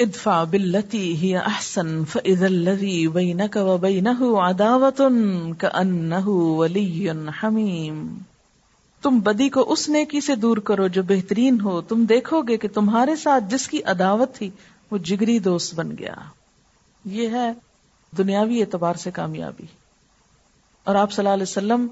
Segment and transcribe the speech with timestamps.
[0.00, 5.18] ادفع باللتی ہی احسن فاذا الذي بينك وبينه عداوة
[5.58, 7.08] كأنه ولي
[7.42, 8.18] حمیم۔
[9.02, 12.68] تم بدی کو اس نیکی سے دور کرو جو بہترین ہو۔ تم دیکھو گے کہ
[12.68, 14.50] تمہارے ساتھ جس کی عداوت تھی
[14.90, 16.14] وہ جگری دوست بن گیا۔
[17.04, 17.52] یہ ہے
[18.18, 19.66] دنیاوی اعتبار سے کامیابی۔
[20.84, 21.86] اور آپ صلی اللہ علیہ وسلم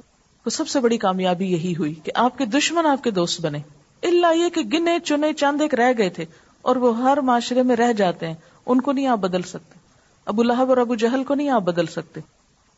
[0.44, 3.58] کو سب سے بڑی کامیابی یہی ہوئی کہ آپ کے دشمن آپ کے دوست بنے۔
[4.02, 6.24] اللہ یہ کہ گنے، چنے، چاند ایک رہ گئے تھے۔
[6.62, 8.34] اور وہ ہر معاشرے میں رہ جاتے ہیں،
[8.66, 9.78] ان کو نہیں آپ بدل سکتے۔
[10.24, 12.20] ابو لہب اور ابو جہل کو نہیں آپ بدل سکتے۔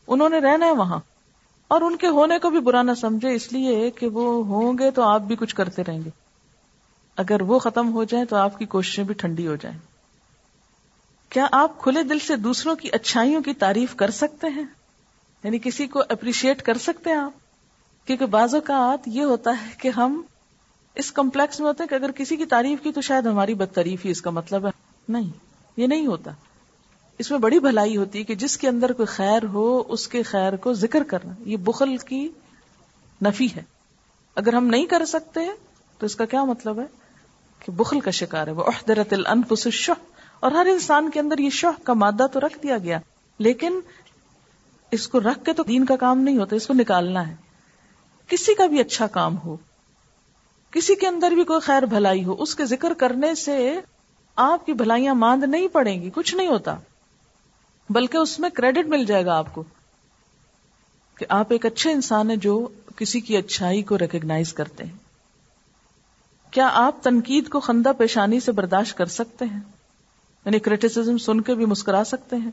[0.07, 0.99] انہوں نے رہنا ہے وہاں۔
[1.67, 4.91] اور ان کے ہونے کو بھی برا نہ سمجھے، اس لیے کہ وہ ہوں گے
[4.91, 6.09] تو آپ بھی کچھ کرتے رہیں گے۔
[7.17, 9.77] اگر وہ ختم ہو جائیں تو آپ کی کوششیں بھی ٹھنڈی ہو جائیں۔
[11.29, 14.63] کیا آپ کھلے دل سے دوسروں کی اچھائیوں کی تعریف کر سکتے ہیں؟
[15.43, 17.31] یعنی کسی کو اپریشیٹ کر سکتے ہیں آپ؟
[18.07, 20.21] کیونکہ بعض اوقات یہ ہوتا ہے کہ ہم
[20.95, 23.75] اس کمپلیکس میں ہوتا ہے کہ اگر کسی کی تعریف کی تو شاید ہماری بد
[23.75, 24.71] تعریف ہی اس کا مطلب ہے۔
[25.09, 25.29] نہیں،
[25.77, 26.31] یہ نہیں ہوتا۔
[27.17, 30.23] اس میں بڑی بھلائی ہوتی ہے کہ جس کے اندر کوئی خیر ہو، اس کے
[30.23, 32.29] خیر کو ذکر کرنا۔ یہ بخل کی
[33.25, 33.63] نفی ہے۔
[34.35, 35.39] اگر ہم نہیں کر سکتے،
[35.97, 36.85] تو اس کا کیا مطلب ہے؟
[37.59, 39.91] کہ بخل کا شکار ہے۔ وہ احدرت الانفس الشح۔
[40.39, 42.99] اور ہر انسان کے اندر یہ شہ کا مادہ تو رکھ دیا گیا۔
[43.39, 43.79] لیکن
[44.91, 47.35] اس کو رکھ کے تو دین کا کام نہیں ہوتا، اس کو نکالنا ہے۔
[48.27, 49.57] کسی کا بھی اچھا کام ہو
[50.71, 53.79] کسی کے اندر بھی کوئی خیر بھلائی ہو، اس کے ذکر کرنے سے
[54.35, 56.75] آپ کی بھلائیاں ماند نہیں پڑیں گی، کچھ نہیں ہوتا۔
[57.89, 59.63] بلکہ اس میں کریڈٹ مل جائے گا آپ کو
[61.17, 64.97] کہ آپ ایک اچھے انسان ہیں جو کسی کی اچھائی کو ریکگنائز کرتے ہیں۔
[66.51, 69.59] کیا آپ تنقید کو خندہ پیشانی سے برداشت کر سکتے ہیں؟
[70.45, 72.51] یعنی کریٹیسم سن کے بھی مسکرا سکتے ہیں۔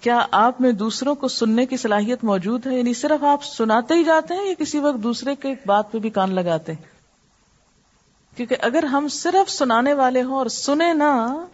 [0.00, 4.04] کیا آپ میں دوسروں کو سننے کی صلاحیت موجود ہے؟ یعنی صرف آپ سناتے ہی
[4.04, 6.95] جاتے ہیں یا کسی وقت دوسرے کے بات پہ بھی کان لگاتے ہیں؟
[8.36, 11.44] کیونکہ اگر ہم صرف سنانے والے ہوں اور سنے نہ،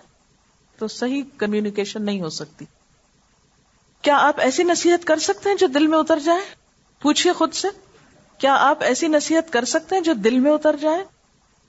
[0.78, 2.64] تو صحیح کمیونیکیشن نہیں ہو سکتی۔
[4.02, 6.40] کیا آپ ایسی نصیحت کر سکتے ہیں جو دل میں اتر جائے؟
[7.02, 7.68] پوچھئے خود سے۔
[8.38, 11.04] کیا آپ ایسی نصیحت کر سکتے ہیں جو دل میں اتر جائے؟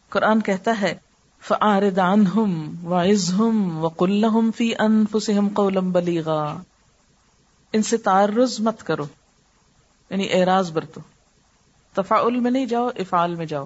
[0.10, 0.96] قرآن کہتا ہے
[1.42, 6.62] فعارد عنہم وعزہم وقلہم فی انفسہم قولا بلیغا
[7.74, 9.06] ان سے تعرض مت کرو
[10.10, 11.02] یعنی اعراض برتو۔
[11.94, 13.66] تفاعل میں نہیں جاؤ، افعال میں جاؤ۔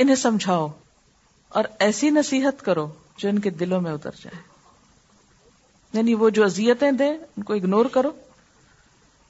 [0.00, 0.68] انہیں سمجھاؤ
[1.48, 4.42] اور ایسی نصیحت کرو جو ان کے دلوں میں اتر جائے۔
[5.92, 8.10] یعنی وہ جو اذیتیں دیں، ان کو اگنور کرو،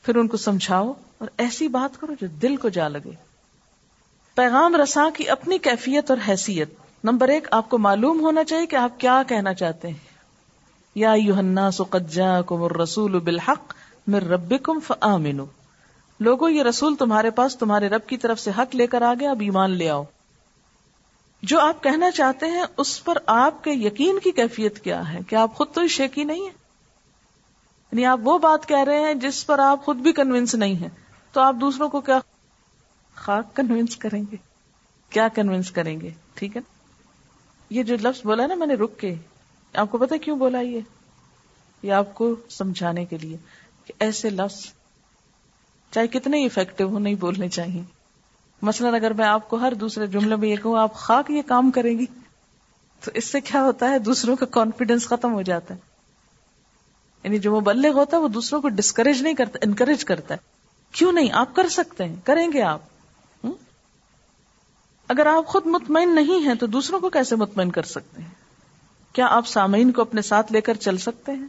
[0.03, 3.10] پھر ان کو سمجھاؤ اور ایسی بات کرو جو دل کو جا لگے۔
[4.34, 6.70] پیغام رساں کی اپنی کیفیت اور حیثیت۔
[7.04, 10.10] نمبر ایک، آپ کو معلوم ہونا چاہیے کہ آپ کیا کہنا چاہتے ہیں۔
[10.94, 13.75] یا یوحنا سقجا کم رسول بالحق
[14.06, 15.41] مر رب کم فمین
[16.20, 19.30] لوگوں یہ رسول تمہارے پاس تمہارے رب کی طرف سے حق لے کر آ گیا
[19.30, 20.04] اب ایمان لے آؤ۔
[21.43, 25.37] جو آپ کہنا چاہتے ہیں، اس پر آپ کے یقین کی کیفیت کیا ہے؟ کہ
[25.37, 26.61] آپ خود تو شیکی نہیں ہے
[27.93, 30.89] یعنی آپ وہ بات کہہ رہے ہیں جس پر آپ خود بھی کنوینس نہیں ہیں۔
[31.33, 32.19] تو آپ دوسروں کو کیا
[33.15, 34.37] خاک کنوینس کریں گے؟
[35.11, 36.62] کیا کنوینس کریں گے؟ ٹھیک ہے
[37.71, 39.15] یہ جو لفظ بولا نا میں نے رک کے،
[39.75, 40.81] آپ کو پتا کیوں بولا یہ؟
[41.83, 43.37] یہ آپ کو سمجھانے کے لیے
[43.84, 44.67] کہ ایسے لفظ،
[45.91, 48.00] چاہے کتنے افیکٹو ہو نہیں بولنے چاہیے۔
[48.62, 51.71] مثلاً اگر میں آپ کو ہر دوسرے جملے میں یہ کہوں، آپ خاک یہ کام
[51.71, 52.06] کریں گی،
[53.04, 55.78] تو اس سے کیا ہوتا ہے؟ دوسروں کا کانفیڈینس ختم ہو جاتا ہے۔
[57.25, 60.38] یعنی جو مبلغ ہوتا ہے، وہ دوسروں کو ڈسکریج نہیں کرتا انکریج کرتا ہے۔
[60.93, 62.81] کیوں نہیں؟ آپ کر سکتے ہیں، کریں گے آپ۔
[65.09, 68.28] اگر آپ خود مطمئن نہیں ہیں، تو دوسروں کو کیسے مطمئن کر سکتے ہیں؟
[69.12, 71.47] کیا آپ سامعین کو اپنے ساتھ لے کر چل سکتے ہیں؟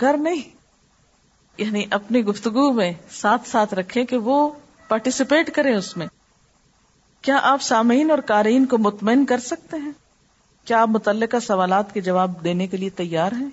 [0.00, 0.56] گھر نہیں۔
[1.58, 4.50] یعنی اپنی گفتگو میں ساتھ ساتھ رکھیں کہ وہ
[4.88, 6.06] پارٹیسپیٹ کریں اس میں۔
[7.22, 9.92] کیا آپ سامعین اور قارئین کو مطمئن کر سکتے ہیں؟
[10.64, 13.46] کیا آپ متعلقہ سوالات کے جواب دینے کے لیے تیار ہیں؟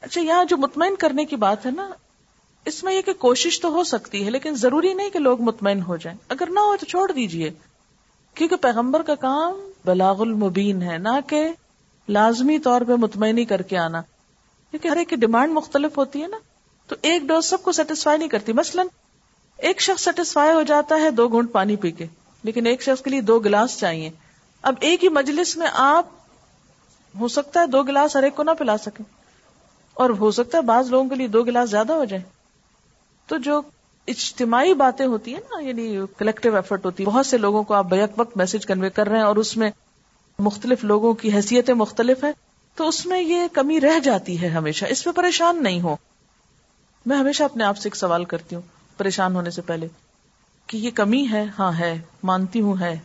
[0.00, 1.90] اچھا یہاں جو مطمئن کرنے کی بات ہے نا،
[2.64, 5.82] اس میں یہ کہ کوشش تو ہو سکتی ہے، لیکن ضروری نہیں کہ لوگ مطمئن
[5.82, 7.50] ہو جائیں۔ اگر نہ ہو تو چھوڑ دیجیے،
[8.34, 11.48] کیونکہ پیغمبر کا کام بلاغ المبین ہے، نہ کہ
[12.08, 14.00] لازمی طور پہ مطمئن کر کے آنا۔
[14.70, 16.36] کیونکہ ہر ایک کی ڈیمانڈ مختلف ہوتی ہے نا،
[16.86, 18.82] تو ایک ڈوز سب کو سیٹسفائی نہیں کرتی۔ مثلا،
[19.56, 22.06] ایک شخص سیٹسفائی ہو جاتا ہے، دو گھونٹ پانی پی کے۔
[22.44, 24.10] لیکن ایک شخص کے لیے دو گلاس چاہیے۔
[24.62, 26.06] اب ایک ہی مجلس میں آپ،
[27.20, 29.04] ہو سکتا ہے دو گلاس ہر ایک کو نہ پلا سکیں۔
[29.94, 32.22] اور ہو سکتا ہے بعض لوگوں کے لیے دو گلاس زیادہ ہو جائے
[33.26, 33.60] تو جو
[34.08, 37.84] اجتماعی باتیں ہوتی ہیں نا یعنی کلیکٹو ایفرٹ ہوتی ہے۔ بہت سے لوگوں کو آپ
[37.84, 39.70] بیک وقت میسج کنوے کر رہے ہیں اور اس میں
[40.38, 42.32] مختلف لوگوں کی حیثیتیں مختلف ہیں۔
[42.74, 45.96] تو اس میں یہ کمی رہ جاتی ہے ہمیشہ۔ اس میں پریشان نہیں ہو
[47.06, 48.62] میں ہمیشہ اپنے آپ سے ایک سوال کرتی ہوں،
[48.96, 49.88] پریشان ہونے سے پہلے۔
[50.66, 52.98] کہ یہ کمی ہے ہاں ہے، مانتی ہوں ہے۔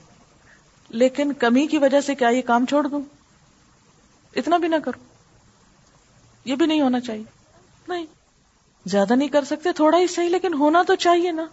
[0.89, 3.01] لیکن کمی کی وجہ سے کیا یہ کام چھوڑ دوں؟
[4.35, 5.03] اتنا بھی نہ کرو
[6.45, 7.23] یہ بھی نہیں ہونا چاہیے۔
[7.88, 8.06] نہیں۔
[8.85, 11.45] زیادہ نہیں کر سکتے، تھوڑا ہی صحیح، لیکن ہونا تو چاہیے نا۔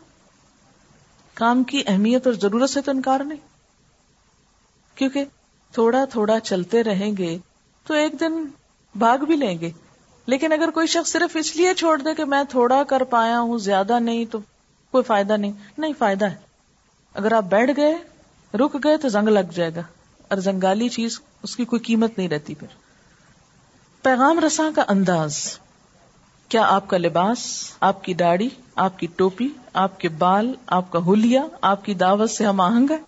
[1.34, 3.38] کام کی اہمیت اور ضرورت سے تو انکار نہیں۔
[4.94, 5.24] کیونکہ
[5.72, 7.38] تھوڑا تھوڑا چلتے رہیں گے
[7.86, 8.44] تو ایک دن
[8.94, 9.70] بھاگ بھی لیں گے۔
[10.26, 13.58] لیکن اگر کوئی شخص صرف اس لیے چھوڑ دے کہ میں تھوڑا کر پایا ہوں،
[13.58, 14.38] زیادہ نہیں، تو
[14.96, 16.34] کوئی فائدہ نہیں۔ نہیں، فائدہ ہے۔
[17.14, 17.94] اگر آپ بیٹھ گئے،
[18.56, 19.80] رک گئے تو زنگ لگ جائے گا۔
[20.28, 22.66] اور زنگالی چیز، اس کی کوئی قیمت نہیں رہتی پھر۔
[24.02, 25.58] پیغام رساں کا انداز۔
[26.48, 30.98] کیا آپ کا لباس، آپ کی داڑھی، آپ کی ٹوپی، آپ کے بال، آپ کا
[30.98, 32.98] ہولیا آپ کی دعوت سے ہم آہنگ ہے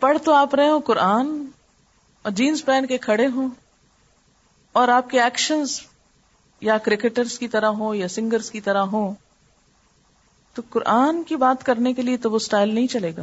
[0.00, 1.44] پڑھ تو آپ رہے ہو قرآن
[2.22, 3.48] اور جینس پہن کے کھڑے ہوں۔
[4.72, 5.80] اور آپ کے ایکشنز
[6.60, 9.14] یا کرکٹرز کی طرح ہو یا سنگرز کی طرح ہو
[10.54, 13.22] تو قرآن کی بات کرنے کے لیے تو وہ سٹائل نہیں چلے گا۔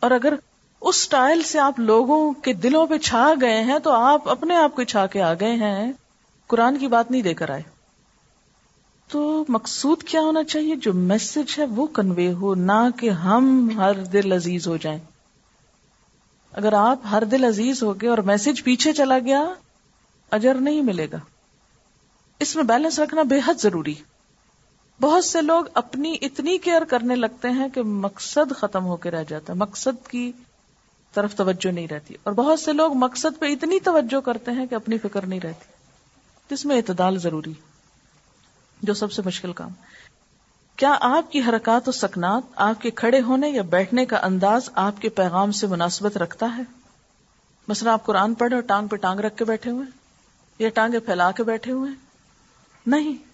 [0.00, 0.34] اور اگر
[0.80, 4.76] اس سٹائل سے آپ لوگوں کے دلوں پہ چھا گئے ہیں تو آپ اپنے آپ
[4.76, 5.92] کو چھا کے آ گئے ہیں۔
[6.46, 7.62] قرآن کی بات نہیں دے کر آئے۔
[9.08, 13.94] تو مقصود کیا ہونا چاہیے؟ جو میسج ہے وہ کنوے ہو، نہ کہ ہم ہر
[13.94, 14.98] دل عزیز ہو جائیں۔
[16.52, 19.44] اگر آپ ہر دل عزیز ہو گئے اور میسج پیچھے چلا گیا،
[20.30, 21.18] اجر نہیں ملے گا۔
[22.38, 23.94] اس میں بیلنس رکھنا بے حد ضروری۔
[25.00, 29.24] بہت سے لوگ اپنی اتنی کیئر کرنے لگتے ہیں کہ مقصد ختم ہو کے رہ
[29.28, 30.32] جاتا ہے، مقصد کی
[31.12, 34.74] طرف توجہ نہیں رہتی۔ اور بہت سے لوگ مقصد پہ اتنی توجہ کرتے ہیں کہ
[34.74, 35.64] اپنی فکر نہیں رہتی۔
[36.50, 37.52] جس میں اعتدال ضروری
[38.82, 39.70] جو سب سے مشکل کام۔
[40.76, 45.00] کیا آپ کی حرکات و سکنات آپ کے کھڑے ہونے یا بیٹھنے کا انداز آپ
[45.00, 46.62] کے پیغام سے مناسبت رکھتا ہے؟
[47.68, 49.86] مثلا آپ قرآن پڑھے اور ٹانگ پہ ٹانگ رکھ کے بیٹھے ہوئے
[50.58, 51.90] یا ٹانگیں پھیلا کے بیٹھے ہوئے
[52.86, 53.27] نہیں۔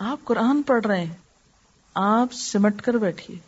[0.00, 1.14] آپ قرآن پڑھ رہے ہیں،
[1.94, 3.38] آپ سمٹ کر بیٹھیے۔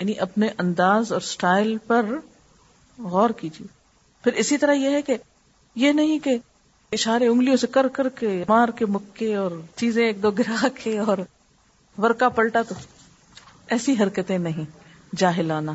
[0.00, 2.06] یعنی اپنے انداز اور سٹائل پر
[2.98, 3.66] غور کیجیے۔
[4.24, 5.16] پھر اسی طرح یہ ہے کہ
[5.74, 6.38] یہ نہیں کہ
[6.92, 10.98] اشارے انگلیوں سے کر کر کے، مار کے، مکے اور چیزیں ایک دو گرا کے
[10.98, 11.18] اور
[12.02, 12.74] ورکا پلٹا تو
[13.68, 14.64] ایسی حرکتیں نہیں
[15.16, 15.72] جاہلانا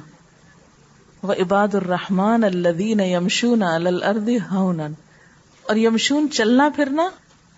[1.24, 4.94] وہ عباد الرحمان الدین یمشون الرد ہونن
[5.62, 7.10] اور یمشون چلنا پھرنا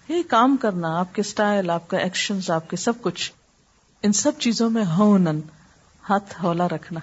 [0.07, 3.31] یہ کام کرنا، آپ کے سٹائل آپ کا ایکشن آپ کے سب کچھ،
[4.01, 5.39] ان سب چیزوں میں ہونن،
[6.09, 6.99] ہاتھ ہولا رکھنا،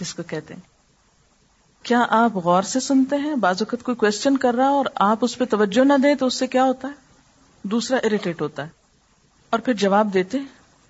[0.00, 0.60] جس کو کہتے ہیں۔
[1.82, 5.38] کیا آپ غور سے سنتے ہیں؟ بعض اوقات کوئی کوشچن کر رہا اور آپ اس
[5.38, 6.92] پہ توجہ نہ دیں تو اس سے کیا ہوتا ہے؟
[7.62, 8.68] دوسرا اریٹیٹ ہوتا ہے۔
[9.50, 10.38] اور پھر جواب دیتے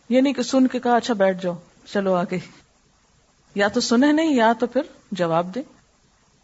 [0.09, 1.55] یہ نہیں کہ سن کے کہا اچھا بیٹھ جاؤ،
[1.93, 2.39] چلو آگے۔
[3.55, 4.83] یا تو سنے نہیں، یا تو پھر
[5.13, 5.63] جواب دے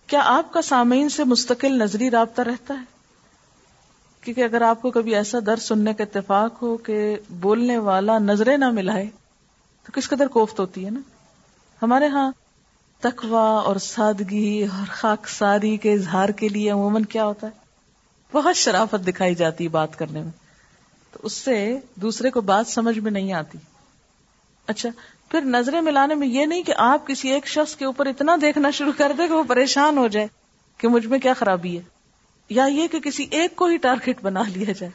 [0.07, 2.94] کیا آپ کا سامعین سے مستقل نظری رابطہ رہتا ہے؟
[4.25, 8.57] کیونکہ اگر آپ کو کبھی ایسا درد سننے کا اتفاق ہو کہ بولنے والا نظریں
[8.57, 9.07] نہ ملائے،
[9.87, 11.01] تو کس قدر کوفت ہوتی ہے نا؟
[11.83, 12.33] ہمارے ہاں
[13.01, 17.53] تکوا اور سادگی اور خاک ساری کے اظہار کے لیے عموماً کیا ہوتا ہے؟
[18.33, 20.31] بہت شرافت دکھائی جاتی بات کرنے میں۔
[21.13, 23.59] تو اس سے دوسرے کو بات سمجھ میں نہیں آتی۔
[24.67, 24.89] اچھا
[25.29, 28.71] پھر نظریں ملانے میں یہ نہیں کہ آپ کسی ایک شخص کے اوپر اتنا دیکھنا
[28.71, 30.27] شروع کر دے کہ وہ پریشان ہو جائے
[30.79, 31.94] کہ مجھ میں کیا خرابی ہے۔
[32.49, 34.91] یا یہ کہ کسی ایک کو ہی ٹارگیٹ بنا لیا جائے۔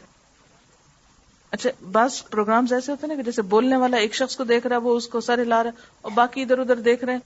[1.52, 4.68] اچھا بعض پروگرامز ایسے ہوتے ہیں نا کہ جیسے بولنے والا ایک شخص کو دیکھ
[4.68, 7.14] رہا ہے، وہ اس کو سر ہلا رہا ہے اور باقی ادھر ادھر دیکھ رہے
[7.14, 7.20] ہیں۔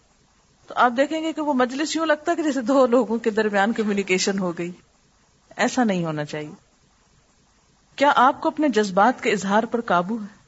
[0.67, 3.29] تو آپ دیکھیں گے کہ وہ مجلس یوں لگتا ہے کہ جیسے دو لوگوں کے
[3.29, 4.71] درمیان کمیونیکیشن ہو گئی۔
[5.55, 6.51] ایسا نہیں ہونا چاہیے۔
[7.95, 10.43] کیا آپ کو اپنے جذبات کے اظہار پر قابو ہے؟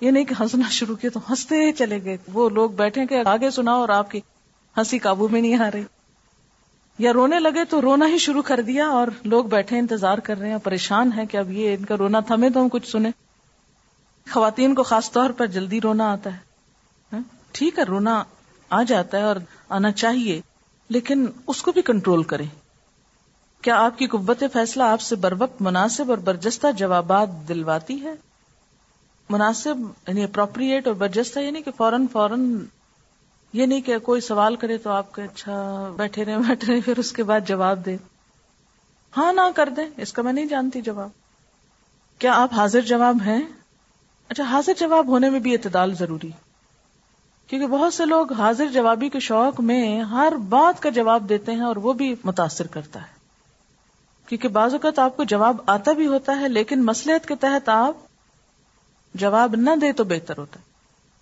[0.00, 3.50] یہ نہیں کہ ہنسنا شروع کیا تو ہنستے چلے گئے۔ وہ لوگ بیٹھے کہ آگے
[3.50, 4.20] سنا اور آپ کی
[4.76, 5.84] ہنسی قابو میں نہیں آ رہی۔
[7.00, 10.50] یا رونے لگے تو رونا ہی شروع کر دیا اور لوگ بیٹھے انتظار کر رہے
[10.50, 13.10] ہیں پریشان ہیں کہ اب یہ ان کا رونا تھمے تو ہم کچھ سنیں۔
[14.30, 16.38] خواتین کو خاص طور پر جلدی رونا آتا ہے۔
[17.12, 17.20] ہاں؟
[17.52, 18.22] ٹھیک ہے، رونا
[18.70, 19.36] آ جاتا ہے اور
[19.68, 20.40] آنا چاہیے،
[20.88, 22.46] لیکن اس کو بھی کنٹرول کریں۔
[23.62, 28.14] کیا آپ کی قوت فیصلہ آپ سے بر وقت مناسب اور برجستہ جوابات دلواتی ہے؟
[29.30, 29.74] مناسب
[30.08, 32.58] یعنی اپروپریٹ اور برجستہ یعنی کہ فوراً فوراً
[33.52, 36.98] یہ نہیں کہ کوئی سوال کرے تو آپ کے اچھا بیٹھے رہے بیٹھے رہے، پھر
[36.98, 37.96] اس کے بعد جواب دے۔
[39.16, 41.08] ہاں نہ کر دیں، اس کا میں نہیں جانتی جواب۔
[42.18, 43.42] کیا آپ حاضر جواب ہیں؟
[44.28, 46.30] اچھا حاضر جواب ہونے میں بھی اعتدال ضروری۔
[47.46, 51.62] کیونکہ بہت سے لوگ حاضر جوابی کے شوق میں ہر بات کا جواب دیتے ہیں
[51.62, 53.20] اور وہ بھی متاثر کرتا ہے۔
[54.26, 57.96] کیونکہ بعض اوقات آپ کو جواب آتا بھی ہوتا ہے، لیکن مسلحت کے تحت آپ
[59.14, 60.69] جواب نہ دے تو بہتر ہوتا ہے۔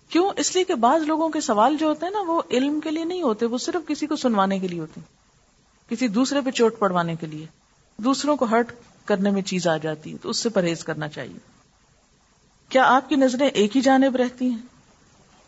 [0.09, 2.91] کیوں؟ اس لیے کہ بعض لوگوں کے سوال جو ہوتے ہیں نا، وہ علم کے
[2.91, 5.01] لیے نہیں ہوتے، وہ صرف کسی کو سنوانے کے لیے ہوتے
[5.89, 7.45] کسی دوسرے پہ چوٹ پڑوانے کے لیے،
[7.97, 8.71] دوسروں کو ہرٹ
[9.05, 11.37] کرنے میں چیز آ جاتی ہے، تو اس سے پرہیز کرنا چاہیے۔
[12.69, 14.57] کیا آپ کی نظریں ایک ہی جانب رہتی ہیں؟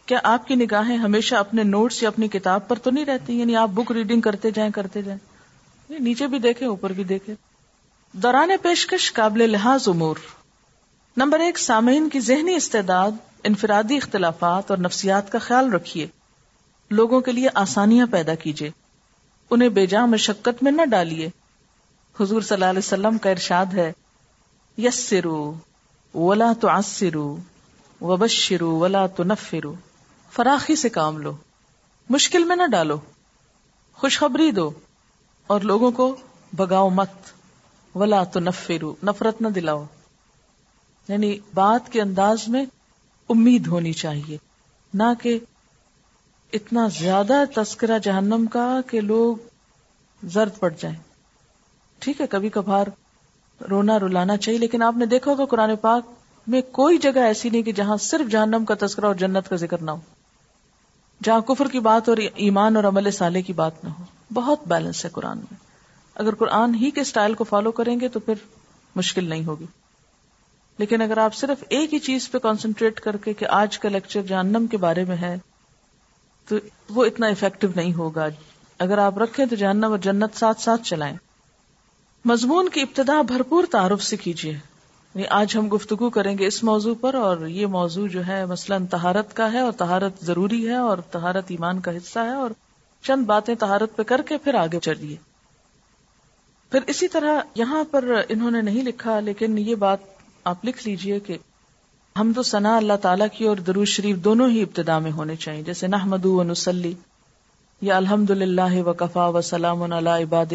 [0.06, 3.56] کیا آپ کی نگاہیں ہمیشہ اپنے نوٹس یا اپنی کتاب پر تو نہیں رہتی؟ یعنی
[3.56, 5.20] آپ بک ریڈنگ کرتے جائیں کرتے جائیں۔
[6.00, 7.36] نیچے بھی دیکھے اوپر بھی دیکھے
[8.12, 10.16] دوران پیشکش قابل لحاظ امور۔
[11.18, 13.12] نمبر ایک، سامعین کی ذہنی استعداد
[13.44, 16.08] انفرادی اختلافات اور نفسیات کا خیال رکھیے۔
[16.90, 18.72] لوگوں کے لیے آسانیاں پیدا کیجیے۔
[19.50, 21.30] انہیں بے جا مشقت میں نہ ڈالیے۔
[22.20, 23.92] حضور صلی اللہ علیہ وسلم کا ارشاد ہے
[24.78, 25.54] یس سرو
[26.14, 27.38] ولا تو آسرو
[28.02, 29.74] وبشرو ولا تو نفرو
[30.32, 31.36] فراخی سے کام لو،
[32.10, 32.98] مشکل میں نہ ڈالو۔
[33.94, 34.72] خوشخبری دو
[35.48, 36.16] اور لوگوں کو
[36.54, 37.10] بگاؤ مت۔
[37.96, 39.86] ولا تو نفرو نفرت نہ دلاؤ۔
[41.08, 42.66] یعنی بات کے انداز میں
[43.30, 44.38] امید ہونی چاہیے،
[44.94, 45.40] نہ کہ
[46.54, 49.36] اتنا زیادہ تذکرہ جہنم کا کہ لوگ
[50.24, 50.98] زرد پڑ جائیں۔
[52.00, 52.88] ٹھیک ہے، کبھی کبھار
[53.70, 56.06] رونا رلانا چاہیے، لیکن آپ نے دیکھا ہوگا قرآن پاک
[56.48, 59.78] میں کوئی جگہ ایسی نہیں کہ جہاں صرف جہنم کا تذکرہ اور جنت کا ذکر
[59.82, 60.00] نہ ہو۔
[61.24, 65.06] جہاں کفر کی بات اور ایمان اور عمل سالے کی بات نہ ہو۔ بہت بیلنس
[65.06, 65.56] ہے قرآن میں۔
[66.16, 68.34] اگر قرآن ہی کے اسٹائل کو فالو کریں گے تو پھر
[68.96, 69.66] مشکل نہیں ہوگی۔
[70.78, 74.22] لیکن اگر آپ صرف ایک ہی چیز پہ کانسنٹریٹ کر کے کہ آج کا لیکچر
[74.22, 75.38] جہنم کے بارے میں ہے،
[76.48, 76.56] تو
[76.90, 78.28] وہ اتنا افیکٹو نہیں ہوگا۔
[78.80, 81.18] اگر آپ رکھیں تو جہنم اور جنت ساتھ ساتھ چلائیں۔
[82.26, 86.96] مضمون کی ابتدا بھرپور تعارف سے کیجیے۔ یعنی آج ہم گفتگو کریں گے اس موضوع
[87.02, 90.98] پر اور یہ موضوع جو ہے مثلاً تہارت کا ہے اور تہارت ضروری ہے اور
[90.98, 92.52] تہارت ایمان کا حصہ ہے اور
[93.04, 95.16] چند باتیں تہارت پہ کر کے پھر آگے چلیے۔
[96.72, 100.11] پھر اسی طرح یہاں پر انہوں نے نہیں لکھا، لیکن یہ بات
[100.44, 101.38] آپ لکھ لیجیے کہ
[102.20, 105.64] ہم تو ثنا اللہ تعالیٰ کی اور درود شریف دونوں ہی ابتدا میں ہونے چاہیے۔
[105.64, 106.94] جیسے نحمد و نسلی
[107.82, 110.54] یا الحمد للہ و کفا و سلام عباد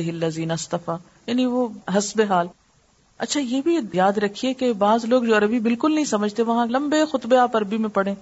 [0.52, 2.46] استفا یعنی وہ حسب حال۔
[3.18, 7.04] اچھا یہ بھی یاد رکھیے کہ بعض لوگ جو عربی بالکل نہیں سمجھتے، وہاں لمبے
[7.12, 8.14] خطبے آپ عربی میں پڑھیں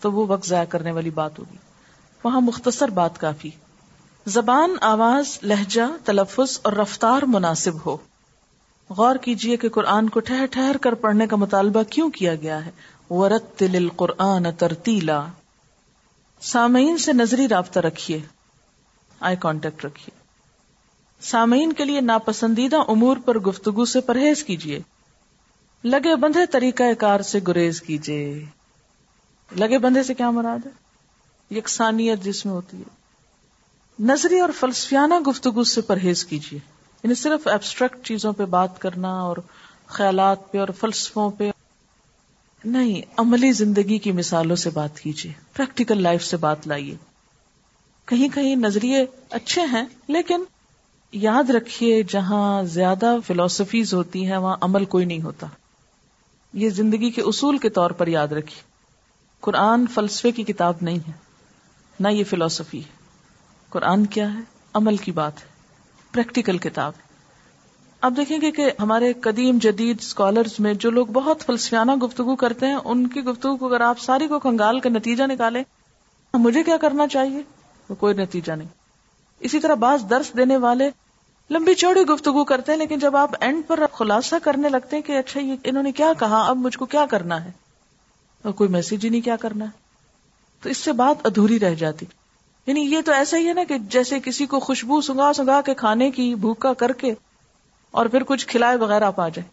[0.00, 1.56] تو وہ وقت ضائع کرنے والی بات ہوگی۔
[2.24, 3.50] وہاں مختصر بات کافی۔
[4.26, 7.96] زبان، آواز، لہجہ، تلفظ اور رفتار مناسب ہو۔
[8.96, 12.70] غور کیجیے کہ قرآن کو ٹھہر ٹھہر کر پڑھنے کا مطالبہ کیوں کیا گیا ہے؟
[13.10, 13.62] ورت
[13.96, 15.26] قرآن ترتیلا
[16.40, 18.20] سامعین سے نظری رابطہ رکھیے۔
[19.20, 20.18] آئی کانٹیکٹ رکھیے۔
[21.20, 24.80] سامعین کے لیے ناپسندیدہ امور پر گفتگو سے پرہیز کیجیے
[25.84, 28.44] لگے بندھے طریقہ کار سے گریز کیجیے
[29.56, 30.70] لگے بندھے سے کیا مراد ہے؟
[31.58, 32.98] یکسانیت جس میں ہوتی ہے۔
[33.98, 39.36] نظری اور فلسفیانہ گفتگو سے پرہیز کیجیے یعنی صرف ایبسٹریکٹ چیزوں پہ بات کرنا اور
[39.86, 41.50] خیالات پہ اور فلسفوں پہ۔
[42.64, 46.96] نہیں، عملی زندگی کی مثالوں سے بات کیجیے پریکٹیکل لائف سے بات لائیے۔
[48.04, 50.44] کہیں کہیں نظریے اچھے ہیں، لیکن
[51.12, 55.46] یاد رکھیے جہاں زیادہ فلسفیز ہوتی ہیں، وہاں عمل کوئی نہیں ہوتا۔
[56.52, 58.62] یہ زندگی کے اصول کے طور پر یاد رکھیے۔
[59.40, 61.12] قرآن فلسفے کی کتاب نہیں ہے،
[62.00, 62.98] نہ یہ فلسفی ہے۔
[63.68, 64.40] قرآن کیا ہے؟
[64.74, 65.57] عمل کی بات ہے۔
[66.18, 66.92] پریکٹیکل کتاب
[68.00, 72.66] اب دیکھیں گے کہ ہمارے قدیم جدید اسکالرس میں جو لوگ بہت فلسفیانہ گفتگو کرتے
[72.66, 75.64] ہیں، ان کی گفتگو کو اگر آپ ساری کو کنگال کا نتیجہ نکالیں
[76.34, 77.42] مجھے کیا کرنا چاہیے؟
[77.88, 78.68] وہ کوئی نتیجہ نہیں۔
[79.40, 80.90] اسی طرح بعض درس دینے والے
[81.50, 85.18] لمبی چوڑی گفتگو کرتے ہیں، لیکن جب آپ اینڈ پر خلاصہ کرنے لگتے ہیں کہ
[85.18, 87.50] اچھا یہ انہوں نے کیا کہا، اب مجھ کو کیا کرنا ہے؟
[88.42, 89.70] اور کوئی میسج ہی نہیں کیا کرنا۔ ہے
[90.62, 92.06] تو اس سے بات ادھوری رہ جاتی۔
[92.68, 95.74] یعنی یہ تو ایسا ہی ہے نا کہ جیسے کسی کو خوشبو سنگا سنگا کے
[95.74, 97.14] کھانے کی بھوکا کر کے
[97.90, 99.48] اور پھر کچھ کھلائے وغیرہ آپ آ جائے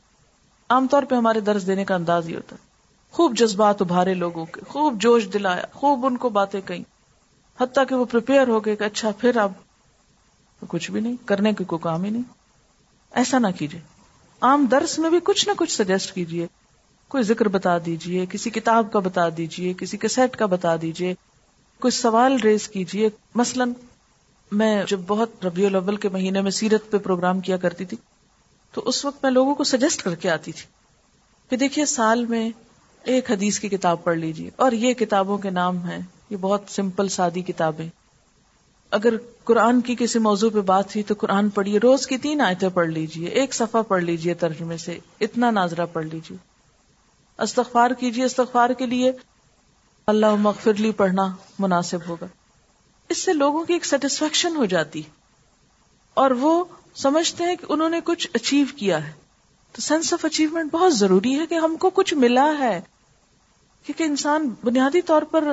[0.70, 2.64] عام طور پہ ہمارے درس دینے کا انداز ہی ہوتا ہے۔
[3.12, 6.84] خوب جذبات ابھارے لوگوں کے، خوب جوش دلایا، خوب ان کو باتیں کہیں۔
[7.62, 9.52] حتیٰ کہ وہ پریپیئر ہو گئے کہ اچھا پھر اب
[10.68, 12.24] کچھ بھی نہیں، کرنے کی کوئی کام ہی نہیں۔
[13.12, 13.80] ایسا نہ کیجیے
[14.42, 16.48] عام درس میں بھی کچھ نہ کچھ سجیسٹ کیجیے
[17.08, 21.14] کوئی ذکر بتا دیجیے کسی کتاب کا بتا دیجیے کسی کے سیٹ کا بتا دیجیے
[21.82, 23.66] کوئی سوال ریز کیجیے مثلا
[24.52, 27.98] میں جب بہت ربیع الاول کے مہینے میں سیرت پہ پروگرام کیا کرتی تھی،
[28.74, 30.66] تو اس وقت میں لوگوں کو سجیسٹ کر کے آتی تھی
[31.50, 32.50] کہ دیکھیے سال میں
[33.04, 37.08] ایک حدیث کی کتاب پڑھ لیجیے اور یہ کتابوں کے نام ہیں، یہ بہت سمپل
[37.08, 37.88] سادی کتابیں۔
[38.92, 39.14] اگر
[39.44, 42.90] قرآن کی کسی موضوع پہ بات ہوئی تو قرآن پڑھیے، روز کی تین آیتیں پڑھ
[42.90, 46.38] لیجیے ایک صفحہ پڑھ لیجیے ترجمے سے، اتنا ناظرہ پڑھ لیجیے
[47.40, 49.12] استغفار کیجیے استغفار کے لیے
[50.08, 52.26] اللہ مغفرلی پڑھنا مناسب ہوگا۔
[53.10, 55.02] اس سے لوگوں کی ایک سیٹسفیکشن ہو جاتی۔
[56.14, 59.12] اور وہ سمجھتے ہیں کہ انہوں نے کچھ اچیو کیا ہے۔
[59.72, 62.82] تو سینس آف اچیومنٹ بہت ضروری ہے کہ ہم کو کچھ ملا ہے۔
[63.86, 65.44] کیونکہ انسان بنیادی طور پر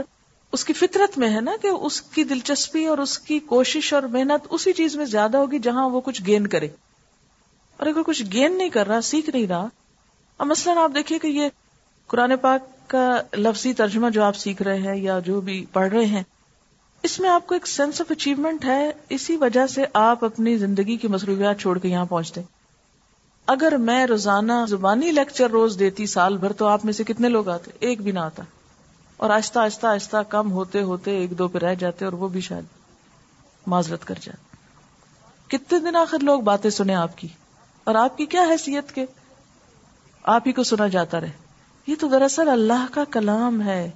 [0.52, 4.02] اس کی فطرت میں ہے نا کہ اس کی دلچسپی اور اس کی کوشش اور
[4.02, 6.68] محنت اسی چیز میں زیادہ ہوگی جہاں وہ کچھ گین کرے۔
[7.76, 9.66] اور اگر کچھ گین نہیں کر رہا، سیکھ نہیں رہا،
[10.38, 11.48] اب مثلاً آپ دیکھیے کہ یہ
[12.06, 16.04] قرآن پاک کا لفظی ترجمہ جو آپ سیکھ رہے ہیں یا جو بھی پڑھ رہے
[16.04, 16.22] ہیں،
[17.02, 20.96] اس میں آپ کو ایک سینس آف اچیومنٹ ہے، اسی وجہ سے آپ اپنی زندگی
[20.96, 22.40] کی مصروفیات چھوڑ کے یہاں پہنچتے
[23.46, 27.48] اگر میں روزانہ زبانی لیکچر روز دیتی سال بھر، تو آپ میں سے کتنے لوگ
[27.48, 28.42] آتے؟ ایک بھی نہ آتا۔
[29.16, 32.40] اور آہستہ آہستہ آہستہ کم ہوتے ہوتے ایک دو پہ رہ جاتے اور وہ بھی
[32.40, 32.64] شاید
[33.66, 34.56] معذرت کر جاتے۔
[35.48, 37.28] کتنے دن آخر لوگ باتیں سنے آپ کی؟
[37.84, 39.06] اور آپ کی کیا حیثیت کے؟
[40.22, 41.41] آپ ہی کو سنا جاتا رہے۔
[41.86, 43.90] یہ تو دراصل اللہ کا کلام ہے۔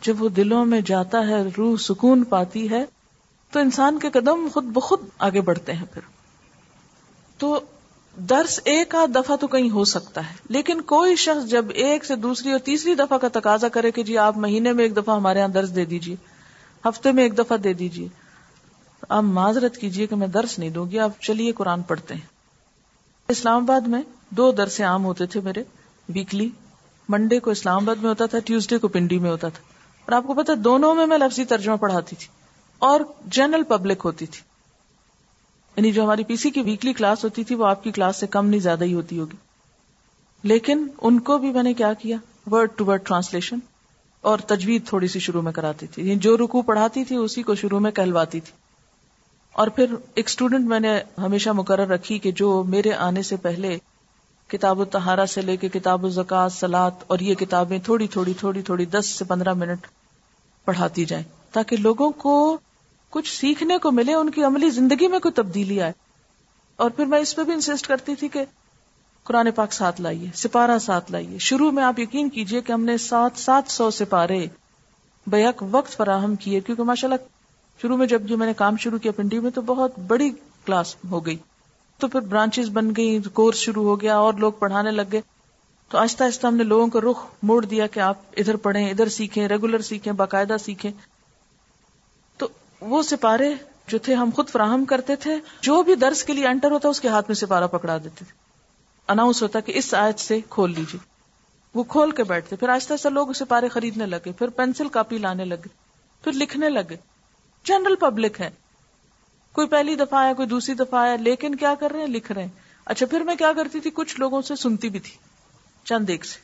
[0.00, 2.84] جب وہ دلوں میں جاتا ہے، روح سکون پاتی ہے،
[3.50, 6.02] تو انسان کے قدم خود بخود آگے بڑھتے ہیں پھر۔
[7.38, 7.60] تو
[8.16, 12.16] درس ایک آدھ دفعہ تو کہیں ہو سکتا ہے، لیکن کوئی شخص جب ایک سے
[12.16, 15.38] دوسری اور تیسری دفعہ کا تقاضا کرے کہ جی آپ مہینے میں ایک دفعہ ہمارے
[15.38, 16.16] یہاں درس دے دیجیے،
[16.84, 18.08] ہفتے میں ایک دفعہ دے دیجیے
[19.08, 22.26] آپ معذرت کیجیے کہ میں درس نہیں دوں گی، آپ چلیے قرآن پڑھتے ہیں۔
[23.28, 25.62] اسلام آباد میں دو درس عام ہوتے تھے میرے،
[26.08, 26.48] ویکلی
[27.08, 29.62] منڈے کو اسلام آباد میں ہوتا تھا، ٹیوزڈے کو پنڈی میں ہوتا تھا۔
[30.04, 32.26] اور آپ کو پتا دونوں میں میں لفظی ترجمہ پڑھاتی تھی۔
[32.78, 34.40] اور جنرل پبلک ہوتی تھی۔
[35.76, 38.26] یعنی جو ہماری پی سی کی ویکلی کلاس ہوتی تھی، وہ آپ کی کلاس سے
[38.26, 39.36] کم نہیں، زیادہ ہی ہوتی ہوگی۔
[40.42, 42.16] لیکن ان کو بھی میں نے کیا کیا؟
[42.50, 43.58] ورڈ ٹو ورڈ ٹرانسلیشن
[44.20, 47.54] اور تجوید تھوڑی سی شروع میں کراتی تھی۔ یعنی جو رکو پڑھاتی تھی، اسی کو
[47.54, 48.52] شروع میں کہلواتی تھی۔
[49.52, 53.78] اور پھر ایک اسٹوڈنٹ میں نے ہمیشہ مقرر رکھی کہ جو میرے آنے سے پہلے
[54.48, 58.62] کتاب و تہارا سے لے کے کتاب و سلاد اور یہ کتابیں تھوڑی تھوڑی تھوڑی
[58.62, 59.86] تھوڑی دس سے پندرہ منٹ
[60.64, 62.58] پڑھاتی جائیں تاکہ لوگوں کو
[63.10, 65.92] کچھ سیکھنے کو ملے، ان کی عملی زندگی میں کوئی تبدیلی آئے۔
[66.76, 68.44] اور پھر میں اس پہ بھی انسسٹ کرتی تھی کہ
[69.24, 72.98] قرآن پاک ساتھ لائیے، سپارہ ساتھ لائیے۔ شروع میں آپ یقین کیجیے کہ ہم نے
[72.98, 74.46] سات سات سو سپارے
[75.26, 77.28] بیک وقت فراہم کیے، کیونکہ ماشاء اللہ
[77.82, 80.30] شروع میں جب جو میں نے کام شروع کیا پنڈی میں تو بہت بڑی
[80.66, 81.36] کلاس ہو گئی۔
[81.98, 85.20] تو پھر برانچز بن گئی کورس شروع ہو گیا، اور لوگ پڑھانے لگ گئے۔
[85.88, 89.08] تو آہستہ آہستہ ہم نے لوگوں کو رخ موڑ دیا کہ آپ ادھر پڑھیں، ادھر
[89.08, 90.90] سیکھیں ریگولر سیکھیں، باقاعدہ سیکھیں۔
[92.36, 92.48] تو
[92.80, 93.54] وہ سپارے
[93.86, 97.00] جو تھے، ہم خود فراہم کرتے تھے۔ جو بھی درس کے لیے انٹر ہوتا، اس
[97.00, 98.32] کے ہاتھ میں سپارہ پکڑا دیتے تھے۔
[99.08, 101.00] اناؤنس ہوتا کہ اس آیت سے کھول لیجیے
[101.74, 105.44] وہ کھول کے بیٹھتے۔ پھر آہستہ آہستہ لوگ سپارے خریدنے لگے۔ پھر پینسل کاپی لانے
[105.44, 105.68] لگے۔
[106.24, 106.96] پھر لکھنے لگے۔
[107.64, 108.50] جنرل پبلک ہے۔
[109.56, 112.42] کوئی پہلی دفعہ آیا کوئی دوسری دفعہ آیا لیکن کیا کر رہے ہیں؟ لکھ رہے
[112.42, 112.48] ہیں۔
[112.84, 115.10] اچھا پھر میں کیا کرتی تھی؟ کچھ لوگوں سے سنتی بھی تھی،
[115.84, 116.38] چند ایک سے۔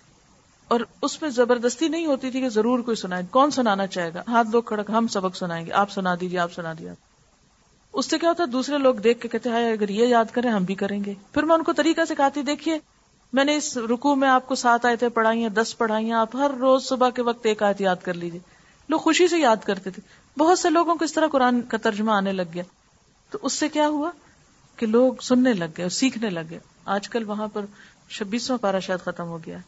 [0.68, 4.22] اور اس میں زبردستی نہیں ہوتی تھی کہ ضرور کوئی سنائے۔ کون سنانا چاہے گا؟
[4.28, 6.92] ہاتھ لوگ کھڑک، ہم سبق سنائیں گے۔ آپ سنا دیجیے آپ سنا دیا
[7.92, 10.50] اس سے کیا ہوتا ہے؟ دوسرے لوگ دیکھ کے کہتے ہیں اگر یہ یاد کریں،
[10.50, 12.78] ہم بھی کریں گے۔ پھر میں ان کو طریقہ سے کہتی دیکھیے،
[13.32, 16.12] میں نے اس رکو میں آپ کو سات آئے تھے پڑھائی ہیں دس پڑھائی ہیں
[16.12, 18.40] آپ ہر روز صبح کے وقت ایک آیت یاد کر لیجیے
[18.88, 20.02] لوگ خوشی سے یاد کرتے تھے۔
[20.38, 22.62] بہت سے لوگوں کو اس طرح قرآن کا ترجمہ آنے لگ گیا۔
[23.32, 24.10] تو اس سے کیا ہوا
[24.76, 27.64] کہ لوگ سننے لگ گئے اور سیکھنے لگ گئے۔ آج کل وہاں پر
[28.10, 29.58] چھبیسواں پارا شاید ختم ہو گیا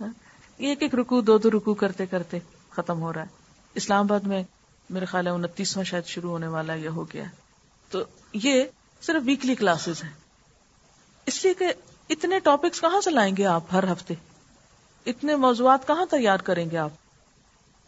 [0.00, 0.08] ہاں؟
[0.56, 2.38] ایک ایک رکو دو دو رکو کرتے کرتے
[2.70, 3.26] ختم ہو رہا ہے۔
[3.74, 4.42] اسلام آباد میں
[4.90, 7.24] میرے خیال ہے انتیسواں شاید شروع ہونے والا یہ ہو گیا
[7.90, 8.64] تو یہ
[9.00, 10.12] صرف ویکلی کلاسز ہیں۔
[11.26, 11.72] اس لیے کہ
[12.10, 14.14] اتنے ٹاپکس کہاں سے لائیں گے آپ ہر ہفتے؟
[15.06, 16.90] اتنے موضوعات کہاں تیار کریں گے آپ؟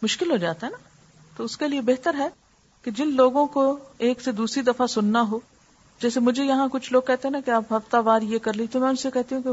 [0.03, 0.89] مشکل ہو جاتا ہے نا؟
[1.37, 2.29] تو اس کے لیے بہتر ہے
[2.83, 5.39] کہ جن لوگوں کو ایک سے دوسری دفعہ سننا ہو،
[6.03, 8.67] جیسے مجھے یہاں کچھ لوگ کہتے ہیں نا کہ آپ ہفتہ وار یہ کر لی،
[8.67, 9.51] تو میں ان سے کہتی ہوں کہ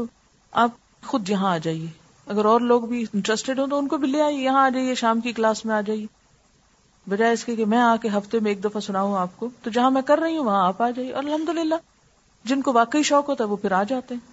[0.52, 0.70] آپ
[1.06, 1.86] خود یہاں آ جائیے۔
[2.26, 4.94] اگر اور لوگ بھی انٹرسٹیڈ ہوں تو ان کو بھی لے آئیے، یہاں آ جائیے،
[4.94, 6.06] شام کی کلاس میں آ جائیے۔
[7.08, 9.70] بجائے اس کے کہ میں آ کے ہفتے میں ایک دفعہ سناؤں آپ کو، تو
[9.70, 11.74] جہاں میں کر رہی ہوں وہاں آپ آ جائیے۔ اور الحمد للہ
[12.44, 14.32] جن کو واقعی شوق ہوتا ہے وہ پھر آ جاتے ہیں۔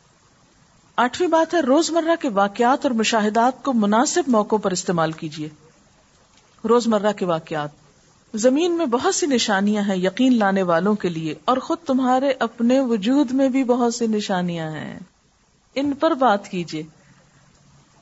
[0.96, 5.50] آٹھویں بات ہے، روزمرہ کے واقعات اور مشاہدات کو مناسب موقعوں پر استعمال کیجیے۔
[6.70, 7.85] روزمرہ کے واقعات۔
[8.36, 12.80] زمین میں بہت سی نشانیاں ہیں یقین لانے والوں کے لیے، اور خود تمہارے اپنے
[12.80, 15.00] وجود میں بھی بہت سی نشانیاں ہیں۔
[15.76, 16.84] ان پر بات کیجیے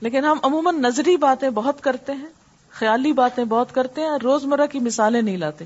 [0.02, 2.30] لیکن ہم عموماً نظری باتیں بہت کرتے ہیں،
[2.70, 5.66] خیالی باتیں بہت کرتے ہیں روز مرہ کی مثالیں نہیں لاتے۔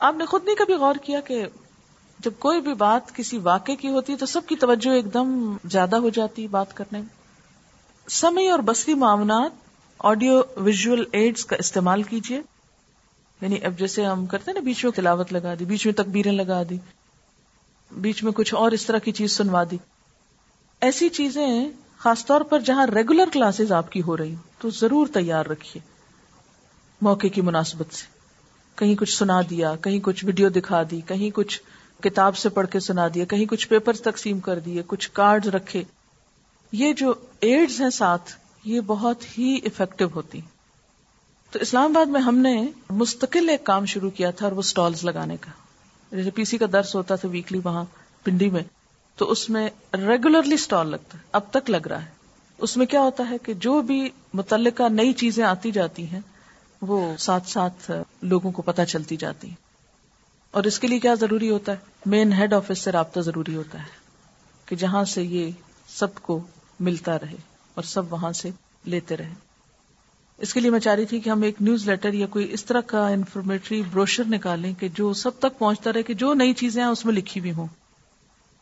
[0.00, 1.44] آپ نے خود نہیں کبھی غور کیا کہ
[2.18, 5.56] جب کوئی بھی بات کسی واقع کی ہوتی ہے تو سب کی توجہ ایک دم
[5.64, 9.50] زیادہ ہو جاتی بات کرنے میں۔ سمے اور بصری معاملات،
[10.00, 12.40] آڈیو ویژل ایڈز کا استعمال کیجیے
[13.44, 16.32] یعنی اب جیسے ہم کرتے ہیں نا بیچ میں تلاوت لگا دی، بیچ میں تکبیریں
[16.32, 16.78] لگا دی،
[17.92, 19.76] بیچ میں کچھ اور اس طرح کی چیز سنوا دی۔
[20.80, 25.46] ایسی چیزیں خاص طور پر جہاں ریگولر کلاسز آپ کی ہو رہی تو ضرور تیار
[25.46, 25.82] رکھیے۔
[27.00, 28.04] موقع کی مناسبت سے۔
[28.74, 31.62] کہیں کچھ سنا دیا، کہیں کچھ ویڈیو دکھا دی، کہیں کچھ
[32.02, 35.82] کتاب سے پڑھ کے سنا دیا، کہیں کچھ پیپر تقسیم کر دیے، کچھ کارڈ رکھے۔
[36.72, 38.32] یہ جو ایڈز ہیں ساتھ،
[38.64, 40.40] یہ بہت ہی افیکٹو ہوتی
[41.54, 45.04] تو اسلام آباد میں ہم نے مستقل ایک کام شروع کیا تھا اور وہ سٹالز
[45.04, 45.50] لگانے کا۔
[46.16, 47.84] جیسے پی سی کا درس ہوتا تھا ویکلی وہاں
[48.24, 48.62] پنڈی میں،
[49.16, 52.10] تو اس میں ریگولرلی سٹال لگتا ہے۔ اب تک لگ رہا ہے۔
[52.58, 56.20] اس میں کیا ہوتا ہے کہ جو بھی متعلقہ نئی چیزیں آتی جاتی ہیں،
[56.82, 57.90] وہ ساتھ ساتھ
[58.22, 59.56] لوگوں کو پتہ چلتی جاتی ہیں۔
[60.50, 63.78] اور اس کے لیے کیا ضروری ہوتا ہے؟ مین ہیڈ آفس سے رابطہ ضروری ہوتا
[63.78, 63.88] ہے
[64.66, 65.50] کہ جہاں سے یہ
[65.88, 66.40] سب کو
[66.80, 67.36] ملتا رہے
[67.74, 68.50] اور سب وہاں سے
[68.84, 69.32] لیتے رہے۔
[70.38, 72.64] اس کے لیے میں چاہ رہی تھی کہ ہم ایک نیوز لیٹر یا کوئی اس
[72.64, 76.82] طرح کا انفارمیٹری بروشر نکالیں کہ جو سب تک پہنچتا رہے کہ جو نئی چیزیں
[76.82, 77.66] ہیں اس میں لکھی بھی ہوں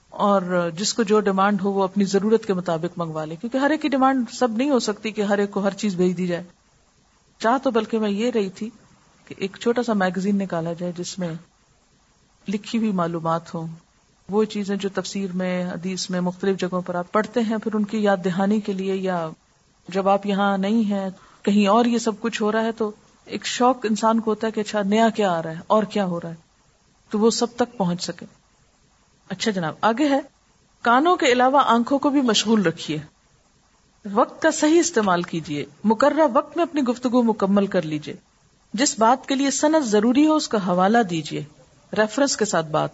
[0.09, 3.71] اور جس کو جو ڈیمانڈ ہو وہ اپنی ضرورت کے مطابق منگوا لے کیونکہ ہر
[3.71, 6.27] ایک کی ڈیمانڈ سب نہیں ہو سکتی کہ ہر ایک کو ہر چیز بھیج دی
[6.27, 6.45] جائے۔
[7.39, 8.71] چاہ تو بلکہ میں یہ رہی تھی
[9.25, 11.29] کہ ایک چھوٹا سا میگزین نکالا جائے جس میں
[12.49, 13.67] لکھی ہوئی معلومات ہوں۔
[14.29, 17.85] وہ چیزیں جو تفسیر میں، حدیث میں مختلف جگہوں پر آپ پڑھتے ہیں، پھر ان
[17.85, 19.29] کی یاد دہانی کے لیے یا
[19.89, 21.11] جب آپ یہاں نہیں ہیں
[21.43, 22.91] کہیں اور یہ سب کچھ ہو رہا ہے تو
[23.25, 26.05] ایک شوق انسان کو ہوتا ہے کہ اچھا نیا کیا آ رہا ہے، اور کیا
[26.05, 26.35] ہو رہا ہے؟
[27.11, 28.27] تو وہ سب تک پہنچ سکے۔
[29.29, 30.21] اچھا جناب، آگے ہے۔
[30.83, 32.99] کانوں کے علاوہ آنکھوں کو بھی مشغول رکھیے۔
[34.13, 38.15] وقت کا صحیح استعمال کیجیے مقررہ وقت میں اپنی گفتگو مکمل کر لیجیے
[38.75, 41.45] جس بات کے لیے صنعت ضروری ہو، اس کا حوالہ دیجیے
[41.99, 42.91] ریفرنس کے ساتھ بات۔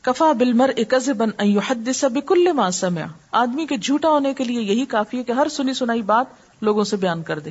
[0.00, 0.70] کفا بلمر
[1.18, 3.00] بن سب کل سمع۔
[3.32, 6.26] آدمی کے جھوٹا ہونے کے لیے یہی کافی ہے کہ ہر سنی سنائی بات
[6.62, 7.50] لوگوں سے بیان کر دے۔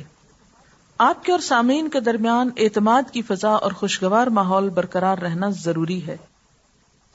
[0.98, 6.06] آپ کے اور سامعین کے درمیان اعتماد کی فضا اور خوشگوار ماحول برقرار رہنا ضروری
[6.06, 6.16] ہے۔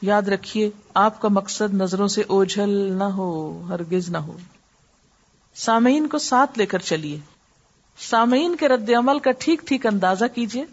[0.01, 4.37] یاد رکھیے، آپ کا مقصد نظروں سے اوجھل نہ ہو، ہرگز نہ ہو۔
[5.55, 7.19] سامعین کو ساتھ لے کر چلیے۔
[7.99, 10.65] سامعین کے رد عمل کا ٹھیک ٹھیک اندازہ کیجیے۔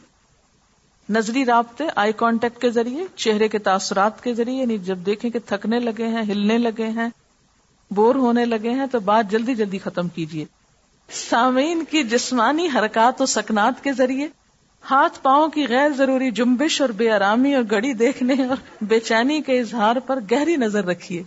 [1.09, 5.39] نظری رابطے آئی کانٹیکٹ کے ذریعے، چہرے کے تاثرات کے ذریعے یعنی جب دیکھیں کہ
[5.47, 7.09] تھکنے لگے ہیں، ہلنے لگے ہیں،
[7.91, 10.45] بور ہونے لگے ہیں، تو بات جلدی جلدی ختم کیجیے۔
[11.09, 14.29] سامعین کی جسمانی حرکات و سکنات کے ذریعے،
[14.91, 19.41] ہاتھ پاؤں کی غیر ضروری جنبش اور بے آرامی اور گڑی دیکھنے اور بے چینی
[19.41, 21.23] کے اظہار پر گہری نظر رکھیے۔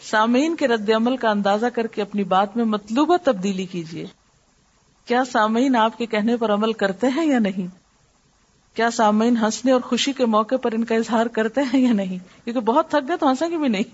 [0.00, 4.06] سامعین کے رد عمل کا اندازہ کر کے اپنی بات میں مطلوبہ تبدیلی کیجیے۔
[5.06, 7.74] کیا سامعین آپ کے کہنے پر عمل کرتے ہیں یا نہیں؟
[8.76, 12.18] کیا سامعین ہنسنے اور خوشی کے موقع پر ان کا اظہار کرتے ہیں یا نہیں؟
[12.44, 13.84] کیونکہ بہت تھک گئے تو ہنسیں گے بھی نہیں۔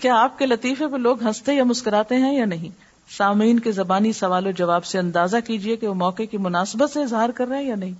[0.00, 4.12] کیا آپ کے لطیفے پہ لوگ ہنستے یا مسکراتے ہیں یا نہیں؟ سامعین کے زبانی
[4.12, 7.56] سوال و جواب سے اندازہ کیجیے کہ وہ موقع کی مناسبت سے اظہار کر رہے
[7.56, 7.94] ہیں یا نہیں۔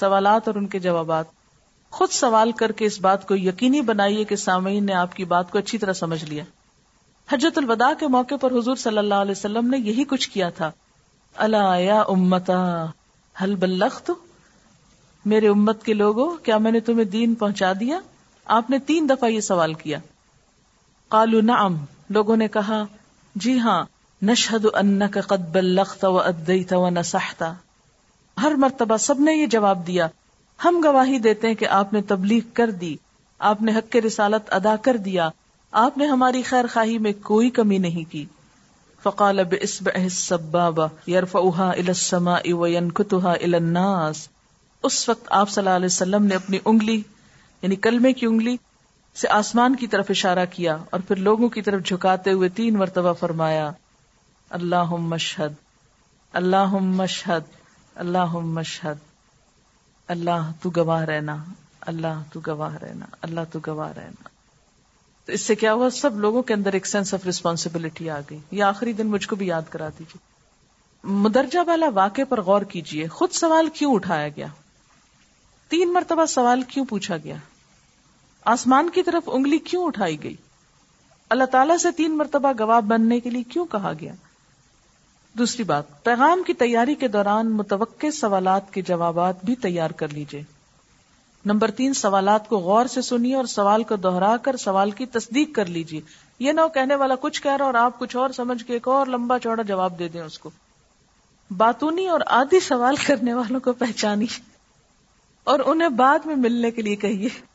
[0.00, 1.24] سوالات اور ان کے جوابات۔
[1.90, 5.50] خود سوال کر کے اس بات کو یقینی بنائیے کہ سامعین نے آپ کی بات
[5.50, 6.44] کو اچھی طرح سمجھ لیا۔
[7.32, 10.70] حجت الوداع کے موقع پر حضور صلی اللہ علیہ وسلم نے یہی کچھ کیا تھا۔
[11.36, 12.86] اللہ یا امتا
[13.42, 14.10] حل بلخت
[15.24, 17.98] میرے امت کے لوگوں، کیا میں نے تمہیں دین پہنچا دیا؟
[18.44, 19.98] آپ نے تین دفعہ یہ سوال کیا۔
[21.08, 21.76] قالو نعم،
[22.10, 22.84] لوگوں نے کہا
[23.34, 23.84] جی ہاں
[24.22, 27.54] نشہد انک قد بلغت و ادیت و نصحتا
[28.42, 30.08] ہر مرتبہ سب نے یہ جواب دیا،
[30.64, 32.96] ہم گواہی دیتے ہیں کہ آپ نے تبلیغ کر دی،
[33.38, 35.30] آپ نے حق رسالت ادا کر دیا،
[35.70, 38.24] آپ نے ہماری خیر خواہی میں کوئی کمی نہیں کی۔
[39.02, 44.28] فقال باسبعه السبابه يرفعها الى السماء وينكتها الى الناس۔
[44.82, 47.02] اس وقت آپ صلی اللہ علیہ وسلم نے اپنی انگلی
[47.62, 48.56] یعنی کلمے کی انگلی
[49.14, 53.12] سے آسمان کی طرف اشارہ کیا اور پھر لوگوں کی طرف جھکاتے ہوئے تین مرتبہ
[53.12, 53.70] فرمایا
[54.50, 55.52] اللہ مشہد
[56.32, 58.96] اللہ مشہد اللہ مشہد،
[60.08, 61.44] اللہ تو گواہ رہنا،
[61.80, 64.28] اللہ تو گواہ رہنا، اللہ تو گواہ رہنا۔
[65.24, 68.38] تو اس سے کیا ہوا؟ سب لوگوں کے اندر ایک سینس آف ریسپانسبلٹی آ گئی۔
[68.50, 70.18] یہ آخری دن مجھ کو بھی یاد کرا دیجیے
[71.04, 74.46] مدرجہ والا واقع پر غور کیجیے خود سوال کیوں اٹھایا گیا؟
[75.68, 77.36] تین مرتبہ سوال کیوں پوچھا گیا؟
[78.44, 80.36] آسمان کی طرف انگلی کیوں اٹھائی گئی؟
[81.30, 84.12] اللہ تعالیٰ سے تین مرتبہ گواہ بننے کے لیے کیوں کہا گیا؟
[85.38, 90.42] دوسری بات، پیغام کی تیاری کے دوران متوقع سوالات کے جوابات بھی تیار کر لیجیے
[91.44, 95.54] نمبر تین، سوالات کو غور سے سنیے اور سوال کو دوہرا کر سوال کی تصدیق
[95.54, 96.00] کر لیجیے
[96.38, 99.06] یہ نہ کہنے والا کچھ کہہ رہا اور آپ کچھ اور سمجھ کے ایک اور
[99.06, 100.50] لمبا چوڑا جواب دے دیں اس کو۔
[101.56, 104.26] باتونی اور آدھی سوال کرنے والوں کو پہچانی
[105.44, 107.53] اور انہیں بعد میں ملنے کے لیے کہیے۔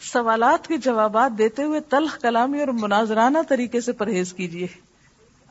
[0.00, 4.66] سوالات کے جوابات دیتے ہوئے تلخ کلامی اور مناظرانہ طریقے سے پرہیز کیجیے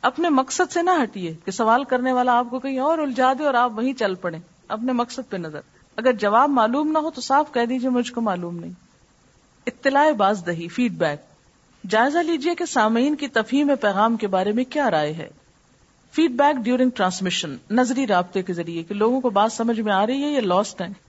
[0.02, 3.46] اپنے مقصد سے نہ ہٹیے کہ سوال کرنے والا آپ کو کہیں اور الجھا دے
[3.46, 5.60] اور آپ وہیں چل پڑے اپنے مقصد پہ نظر۔
[5.96, 8.72] اگر جواب معلوم نہ ہو تو صاف کہہ دیجیے مجھ کو معلوم نہیں۔
[9.68, 11.20] اطلاع باز دہی فیڈ بیک
[11.90, 15.30] جائزہ لیجیے کہ سامعین کی تفہیم پیغام کے بارے میں کیا رائے ہے۔
[16.12, 20.06] فیڈ بیک ڈیورنگ ٹرانسمیشن نظری رابطے کے ذریعے کہ لوگوں کو بات سمجھ میں آ
[20.08, 21.09] رہی ہے یا لاسٹ ہے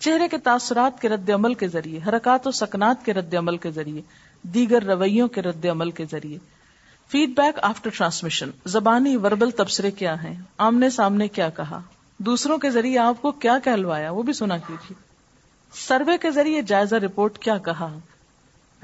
[0.00, 3.70] چہرے کے تاثرات کے رد عمل کے ذریعے، حرکات و سکنات کے رد عمل کے
[3.70, 4.02] ذریعے،
[4.42, 6.38] دیگر رویوں کے رد عمل کے ذریعے۔
[7.08, 11.80] فیڈ بیک آفٹر ٹرانسمیشن زبانی وربل تبصرے کیا ہیں؟ آمنے سامنے کیا کہا؟
[12.18, 15.10] دوسروں کے ذریعے آپ کو کیا کہلوایا؟ وہ بھی سنا کیجیے۔
[15.72, 17.98] سروے کے ذریعے جائزہ رپورٹ کیا کہا؟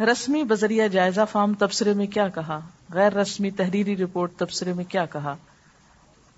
[0.00, 2.60] رسمی بذریعہ جائزہ فارم تبصرے میں کیا کہا؟
[2.92, 5.36] غیر رسمی تحریری رپورٹ تبصرے میں کیا کہا؟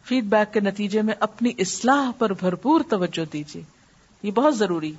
[0.05, 3.78] فیڈ بیک کے نتیجے میں اپنی اصلاح پر بھرپور توجہ دیجیے۔
[4.23, 4.91] یہ بہت ضروری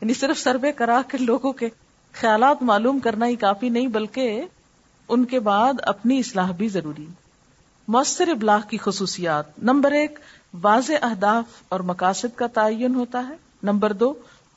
[0.00, 1.68] یعنی صرف سروے کرا کے لوگوں کے
[2.12, 4.42] خیالات معلوم کرنا ہی کافی نہیں، بلکہ
[5.08, 7.06] ان کے بعد اپنی اصلاح بھی ضروری۔
[7.88, 10.18] مؤثر ابلاغ کی خصوصیات۔ نمبر ایک،
[10.62, 14.14] واضح اہداف اور مقاصد کا تعین ہوتا ہے۔ نمبر دو،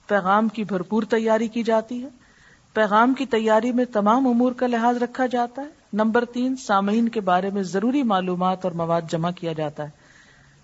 [0.08, 2.10] پیغام کی بھرپور تیاری کی جاتی ہے۔
[2.73, 7.21] پیغام کی تیاری میں تمام امور کا لحاظ رکھا جاتا ہے۔ نمبر تین، سامعین کے
[7.21, 9.98] بارے میں ضروری معلومات اور مواد جمع کیا جاتا ہے۔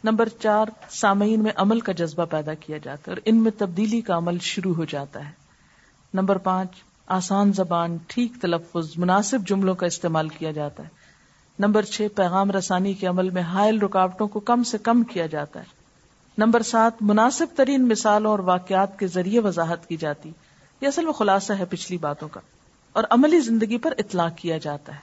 [0.06, 4.02] نمبر چار، سامعین میں عمل کا جذبہ پیدا کیا جاتا ہے اور ان میں تبدیلی
[4.02, 5.32] کا عمل شروع ہو جاتا ہے۔
[6.13, 6.70] نمبر پانچ،
[7.08, 10.88] آسان زبان، ٹھیک تلفظ، مناسب جملوں کا استعمال کیا جاتا ہے۔
[11.60, 15.60] نمبر چھ، پیغام رسانی کے عمل میں حائل رکاوٹوں کو کم سے کم کیا جاتا
[15.60, 15.65] ہے۔
[16.38, 20.32] نمبر سات، مناسب ترین مثالوں اور واقعات کے ذریعے وضاحت کی جاتی
[20.82, 22.39] یہ اصل میں خلاصہ ہے پچھلی باتوں کا۔
[22.94, 25.00] اور عملی زندگی پر اطلاع کیا جاتا ہے۔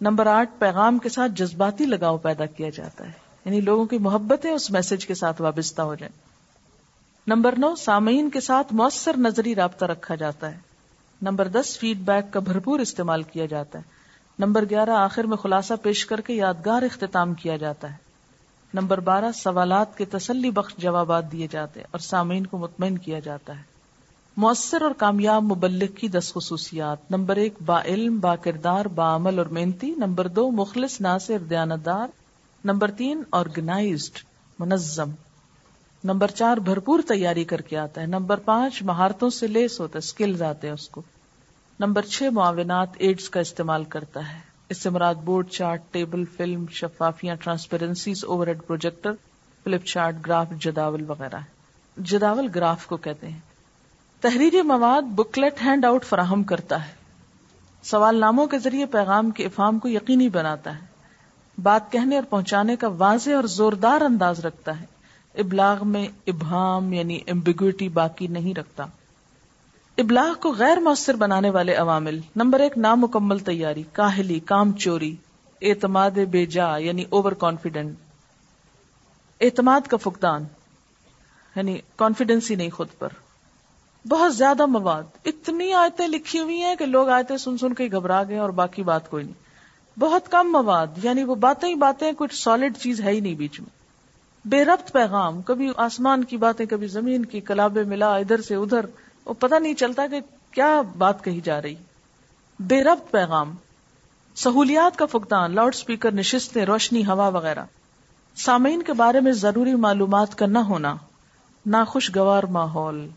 [0.00, 4.50] نمبر آٹھ، پیغام کے ساتھ جذباتی لگاؤ پیدا کیا جاتا ہے۔ یعنی لوگوں کی محبتیں
[4.50, 6.18] اس میسج کے ساتھ وابستہ ہو جائیں۔
[7.26, 10.58] نمبر نو، سامعین کے ساتھ مؤثر نظری رابطہ رکھا جاتا ہے۔
[11.22, 13.82] نمبر دس فیڈ بیک کا بھرپور استعمال کیا جاتا ہے۔
[14.38, 17.96] نمبر گیارہ، آخر میں خلاصہ پیش کر کے یادگار اختتام کیا جاتا ہے۔
[18.74, 23.18] نمبر بارہ، سوالات کے تسلی بخش جوابات دیے جاتے ہیں اور سامعین کو مطمئن کیا
[23.18, 23.62] جاتا ہے۔
[24.36, 29.38] مؤثر اور کامیاب مبلک کی دس خصوصیات۔ نمبر ایک، با علم، با کردار، با عمل
[29.38, 32.23] اور محنتی۔ نمبر دو، مخلص، ناصر، دیانتدار۔
[32.64, 34.18] نمبر تین آرگنائزڈ
[34.58, 35.10] منظم.
[36.04, 38.06] نمبر چار، بھرپور تیاری کر کے آتا ہے.
[38.06, 41.02] نمبر پانچ، مہارتوں سے لیس ہوتا ہے اسکلز آتے ہیں اس کو.
[41.80, 44.40] نمبر چھ، معاونات ایڈز کا استعمال کرتا ہے.
[44.68, 49.12] اس سے مراد board chart table film شفافیاں transparencies overhead projector
[49.64, 51.38] flip chart graph جداول وغیرہ
[51.96, 53.38] جداول گراف کو کہتے ہیں.
[54.20, 56.92] تحریری مواد بکلیٹ ہینڈ آؤٹ فراہم کرتا ہے.
[57.82, 60.93] سوال ناموں کے ذریعے پیغام کے افہام کو یقینی بناتا ہے.
[61.58, 64.84] بات کہنے اور پہنچانے کا واضح اور زوردار انداز رکھتا ہے۔
[65.34, 68.84] ابلاغ میں ابہام یعنی امبیگوٹی باقی نہیں رکھتا۔
[69.98, 75.16] ابلاغ کو غیر مؤثر بنانے والے عوامل، نمبر ایک، نامکمل تیاری، کاہلی، کام چوری،
[75.62, 77.96] اعتماد بے جا یعنی اوور کانفیڈنٹ
[79.40, 80.44] اعتماد کا فقدان
[81.56, 83.08] یعنی کانفیڈینس ہی نہیں خود پر۔
[84.08, 88.22] بہت زیادہ مواد، اتنی آیتیں لکھی ہوئی ہیں کہ لوگ آیتیں سن سن کے گھبرا
[88.28, 89.43] گئے اور باقی بات کوئی نہیں۔
[89.98, 93.60] بہت کم مواد یعنی وہ باتیں ہی باتیں، کچھ سالڈ چیز ہے ہی نہیں بیچ
[93.60, 93.84] میں۔
[94.48, 98.86] بے ربط پیغام، کبھی آسمان کی باتیں، کبھی زمین کی، کلابے ملا، ادھر سے ادھر،
[99.24, 101.74] وہ پتہ نہیں چلتا کہ کیا بات کہی جا رہی۔
[102.60, 103.54] بے ربط پیغام،
[104.34, 107.64] سہولیات کا فقدان لاؤڈ اسپیکر نشستیں، روشنی، ہوا وغیرہ۔
[108.36, 110.94] سامعین کے بارے میں ضروری معلومات کا نہ ہونا،
[111.66, 113.08] ناخوشگوار ماحول۔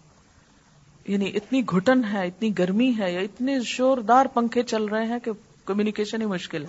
[1.07, 5.31] یعنی اتنی گھٹن ہے، اتنی گرمی ہے یا اتنے شوردار پنکھے چل رہے ہیں کہ
[5.67, 6.67] کمیونیکیشن ہی مشکل ہے۔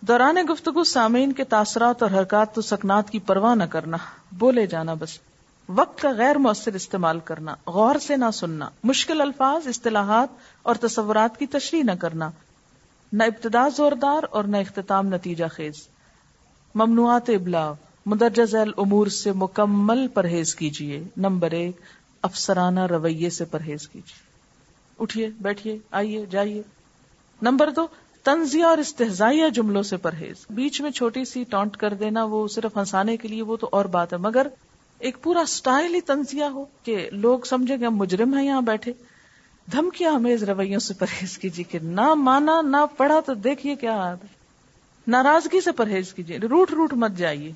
[0.00, 3.96] دوران گفتگو، سامعین کے تاثرات اور حرکات تو سکنات کی پرواہ نہ کرنا،
[4.32, 5.18] بولے جانا بس۔
[5.68, 10.28] وقت کا غیر مؤثر استعمال کرنا، غور سے نہ سننا، مشکل الفاظ، اصطلاحات
[10.62, 12.30] اور تصورات کی تشریح نہ کرنا۔
[13.12, 15.88] نہ ابتدا زوردار اور نہ اختتام نتیجہ خیز۔
[16.74, 17.74] ممنوعات ابلاغ،
[18.06, 21.76] مدرجہ ذیل امور سے مکمل پرہیز کیجیے نمبر ایک،
[22.22, 24.26] افسرانہ رویے سے پرہیز کیجیے
[24.98, 26.62] اٹھیے، بیٹھیے، آئیے، جائیے۔
[27.42, 27.86] نمبر دو
[28.26, 32.76] تنزیہ اور استحزائیہ جملوں سے پرہیز۔ بیچ میں چھوٹی سی ٹانٹ کر دینا، وہ صرف
[32.76, 34.46] ہنسانے کے لیے، وہ تو اور بات ہے۔ مگر
[34.98, 38.92] ایک پورا سٹائل ہی تنزیہ ہو کہ لوگ سمجھے کہ ہم مجرم ہیں یہاں بیٹھے۔
[39.72, 44.14] دھمکیاں ہمیں رویوں سے پرہیز کیجیے کہ نہ مانا، نہ پڑھا تو دیکھیے کیا
[45.06, 47.52] ناراضگی سے پرہیز کیجیے، روٹ روٹ مت جائیے۔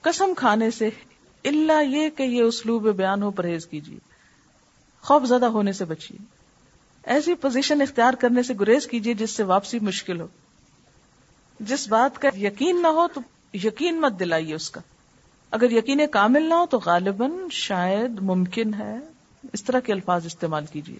[0.00, 0.90] قسم کھانے سے
[1.44, 3.98] اللہ یہ کہ یہ اسلوب بیان ہو، پرہیز کیجیے۔
[5.02, 6.33] خوف زدہ ہونے سے بچیے۔
[7.06, 10.26] ایسی پوزیشن اختیار کرنے سے گریز کیجیے جس سے واپسی مشکل ہو۔
[11.60, 13.20] جس بات کا یقین نہ ہو تو
[13.54, 14.80] یقین مت دلائیے اس کا۔
[15.50, 18.98] اگر یقین کامل نہ ہو تو غالباً شاید ممکن ہے
[19.52, 20.98] اس طرح کے الفاظ استعمال کیجیے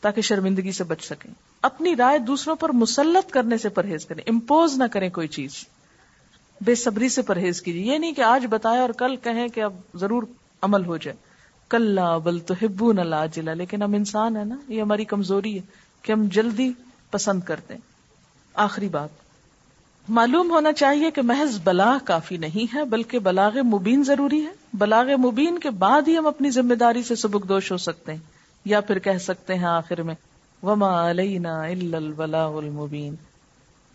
[0.00, 1.30] تاکہ شرمندگی سے بچ سکیں۔
[1.62, 5.64] اپنی رائے دوسروں پر مسلط کرنے سے پرہیز کریں۔ امپوز نہ کریں کوئی چیز۔
[6.60, 9.72] بے صبری سے پرہیز کیجیے یہ نہیں کہ آج بتایا اور کل کہیں کہ اب
[9.94, 10.22] ضرور
[10.62, 11.29] عمل ہو جائے۔
[11.70, 15.62] کل بل تو ہبو نہ لاجلا لیکن ہم انسان ہے نا، یہ ہماری کمزوری ہے
[16.02, 16.72] کہ ہم جلدی
[17.10, 17.80] پسند کرتے ہیں۔
[18.54, 19.08] آخری بات۔
[20.08, 25.06] معلوم ہونا چاہیے کہ محض بلاغ کافی نہیں ہے، بلکہ بلاغ مبین ضروری ہے۔ بلاغ
[25.18, 28.18] مبین کے بعد ہی ہم اپنی ذمہ داری سے سبک دوش ہو سکتے ہیں،
[28.64, 30.14] یا پھر کہہ سکتے ہیں آخر میں،
[30.62, 33.14] وما علینا الا البلاغ المبین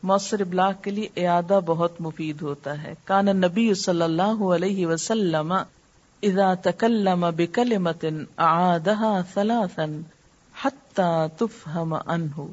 [0.03, 5.53] مؤثر ابلاغ کے لیے اعادہ بہت مفید ہوتا ہے۔ کان نبی صلی اللہ علیہ وسلم
[6.25, 8.05] اذا تکلم بکلمت
[8.37, 9.85] اعادها ثلاثا
[10.63, 12.45] حتى تفهم عنه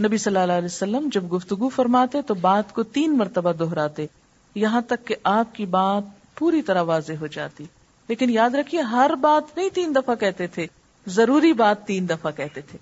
[0.00, 4.06] نبی صلی اللہ علیہ وسلم جب گفتگو فرماتے تو بات کو تین مرتبہ دہراتے،
[4.54, 6.02] یہاں تک کہ آپ کی بات
[6.38, 7.64] پوری طرح واضح ہو جاتی۔
[8.08, 10.66] لیکن یاد رکھیے، ہر بات نہیں تین دفعہ کہتے تھے،
[11.06, 12.78] ضروری بات تین دفعہ کہتے تھے۔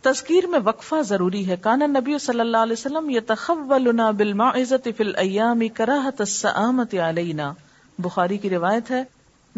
[0.00, 5.04] تذکیر میں وقفہ ضروری ہے۔ کان نبی صلی اللہ علیہ وسلم یہ تخولنا بالمعزت فی
[5.04, 7.52] الایام کراہت السآمت علینا۔
[7.98, 9.04] بخاری کی روایت ہے،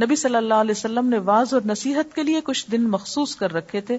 [0.03, 3.53] نبی صلی اللہ علیہ وسلم نے واز اور نصیحت کے لیے کچھ دن مخصوص کر
[3.53, 3.99] رکھے تھے۔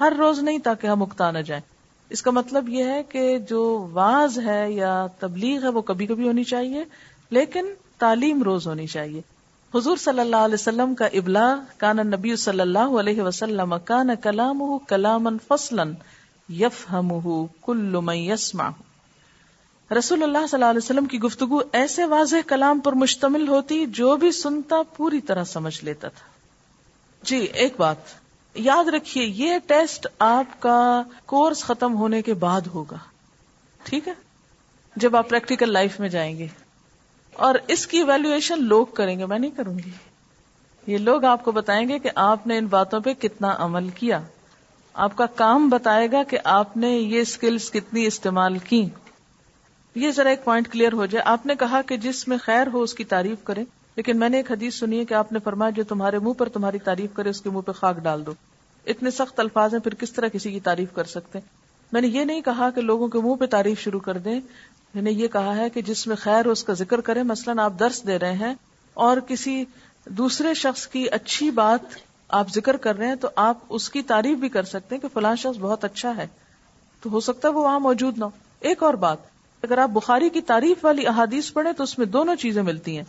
[0.00, 1.62] ہر روز نہیں تاکہ ہم اکتا نہ جائیں۔
[2.10, 6.28] اس کا مطلب یہ ہے کہ جو واز ہے یا تبلیغ ہے وہ کبھی کبھی
[6.28, 6.84] ہونی چاہیے،
[7.30, 7.66] لیکن
[7.98, 9.20] تعلیم روز ہونی چاہیے۔
[9.74, 14.78] حضور صلی اللہ علیہ وسلم کا ابلاغ، کان نبی صلی اللہ علیہ وسلم، کان کلام
[14.88, 15.84] کلام فصلا
[16.48, 17.12] یف ہم
[17.62, 18.68] کل یسما
[19.98, 24.16] رسول اللہ صلی اللہ علیہ وسلم کی گفتگو ایسے واضح کلام پر مشتمل ہوتی جو
[24.16, 26.26] بھی سنتا پوری طرح سمجھ لیتا تھا۔
[27.22, 27.96] جی ایک بات۔
[28.54, 32.96] یاد رکھیے، یہ ٹیسٹ آپ کا کورس ختم ہونے کے بعد ہوگا۔
[33.82, 34.12] ٹھیک ہے؟
[34.96, 36.46] جب آپ پریکٹیکل لائف میں جائیں گے۔
[37.32, 39.90] اور اس کی ویلویشن لوگ کریں گے، میں نہیں کروں گی۔
[40.86, 44.20] یہ لوگ آپ کو بتائیں گے کہ آپ نے ان باتوں پہ کتنا عمل کیا۔
[44.94, 48.88] آپ کا کام بتائے گا کہ آپ نے یہ اسکلس کتنی استعمال کی۔
[49.94, 52.82] یہ ذرا ایک پوائنٹ کلیئر ہو جائے۔ آپ نے کہا کہ جس میں خیر ہو
[52.82, 53.64] اس کی تعریف کرے
[53.96, 56.48] لیکن میں نے ایک حدیث سنی ہے کہ آپ نے فرمایا جو تمہارے منہ پر
[56.48, 58.32] تمہاری تعریف کرے، اس کے منہ پہ خاک ڈال دو۔
[58.86, 61.46] اتنے سخت الفاظ ہیں، پھر کس طرح کسی کی تعریف کر سکتے ہیں؟
[61.92, 64.40] میں نے یہ نہیں کہا کہ لوگوں کے منہ پہ تعریف شروع کر دیں۔
[64.94, 67.64] میں نے یہ کہا ہے کہ جس میں خیر ہو اس کا ذکر کریں۔ مثلا
[67.64, 68.54] آپ درس دے رہے ہیں
[68.94, 69.64] اور کسی
[70.06, 71.80] دوسرے شخص کی اچھی بات
[72.28, 75.08] آپ ذکر کر رہے ہیں، تو آپ اس کی تعریف بھی کر سکتے ہیں کہ
[75.14, 76.26] فلاں شخص بہت اچھا ہے۔
[77.00, 79.29] تو ہو سکتا ہے وہ وہاں موجود نہ ہو۔ ایک اور بات
[79.62, 83.04] اگر آپ بخاری کی تعریف والی احادیث پڑھیں تو اس میں دونوں چیزیں ملتی ہیں۔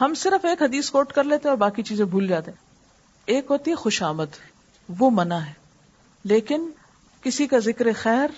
[0.00, 2.58] ہم صرف ایک حدیث کوٹ کر لیتے ہیں اور باقی چیزیں بھول جاتے ہیں۔
[3.26, 4.36] ایک ہوتی ہے خوش آمد،
[4.98, 5.52] وہ منع ہے۔
[6.24, 6.70] لیکن
[7.22, 8.30] کسی کا ذکر خیر،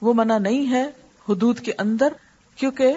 [0.00, 0.90] وہ منع نہیں ہے
[1.28, 2.12] حدود کے اندر،
[2.56, 2.94] کیونکہ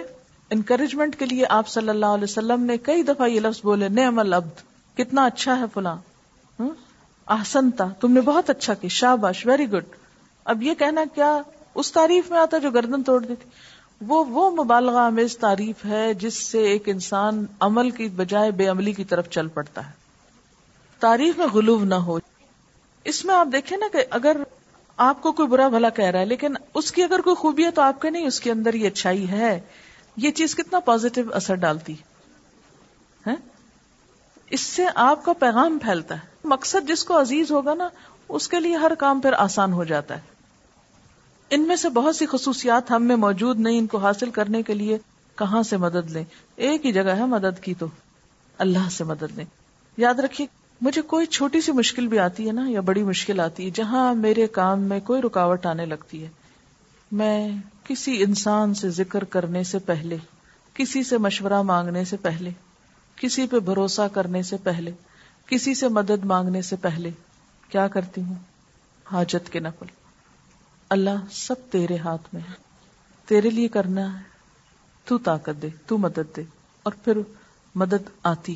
[0.50, 4.18] انکریجمنٹ کے لیے آپ صلی اللہ علیہ وسلم نے کئی دفعہ یہ لفظ بولے، نعم
[4.18, 4.62] العبد،
[4.96, 5.96] کتنا اچھا ہے فلاں۔
[7.26, 9.84] آسنتا تم نے بہت اچھا کی شاباش ویری گڈ
[10.44, 11.38] اب یہ کہنا کیا،
[11.74, 13.48] اس تعریف میں آتا جو گردن توڑ دیتی۔
[14.00, 18.92] وہ وہ مبالغہ آمیز تعریف ہے جس سے ایک انسان عمل کی بجائے بے عملی
[18.92, 19.92] کی طرف چل پڑتا ہے۔
[21.00, 22.18] تعریف میں غلوب نہ ہو۔
[23.04, 24.36] اس میں آپ دیکھیں نا کہ اگر
[24.96, 27.70] آپ کو کوئی برا بھلا کہہ رہا ہے، لیکن اس کی اگر کوئی خوبی ہے
[27.70, 29.60] تو آپ کے نہیں، اس کے اندر یہ اچھائی ہے۔
[30.16, 32.02] یہ چیز کتنا پازیٹو اثر ڈالتی ہے۔
[33.26, 33.36] ہاں؟
[34.50, 37.88] اس سے آپ کا پیغام پھیلتا ہے۔ مقصد جس کو عزیز ہوگا نا،
[38.28, 40.39] اس کے لیے ہر کام پھر آسان ہو جاتا ہے۔
[41.50, 44.74] ان میں سے بہت سی خصوصیات ہم میں موجود نہیں، ان کو حاصل کرنے کے
[44.74, 44.98] لیے
[45.34, 46.24] کہاں سے مدد لیں؟
[46.56, 47.86] ایک ہی جگہ ہے مدد کی تو۔
[48.58, 49.44] اللہ سے مدد لیں۔
[49.96, 50.46] یاد رکھیے،
[50.80, 54.14] مجھے کوئی چھوٹی سی مشکل بھی آتی ہے نا، یا بڑی مشکل آتی ہے، جہاں
[54.14, 56.28] میرے کام میں کوئی رکاوٹ آنے لگتی ہے۔
[57.12, 57.50] میں
[57.84, 60.16] کسی انسان سے ذکر کرنے سے پہلے،
[60.74, 62.50] کسی سے مشورہ مانگنے سے پہلے،
[63.16, 64.90] کسی پہ بھروسہ کرنے سے پہلے،
[65.46, 67.10] کسی سے مدد مانگنے سے پہلے،
[67.68, 68.34] کیا کرتی ہوں؟
[69.12, 69.86] حاجت کے نقل
[70.90, 72.52] اللہ سب تیرے ہاتھ میں ہے۔
[73.26, 74.24] تیرے لیے کرنا ہے۔
[75.04, 76.42] تو طاقت دے، تو مدد دے۔
[76.82, 77.18] اور پھر
[77.74, 78.54] مدد آتی۔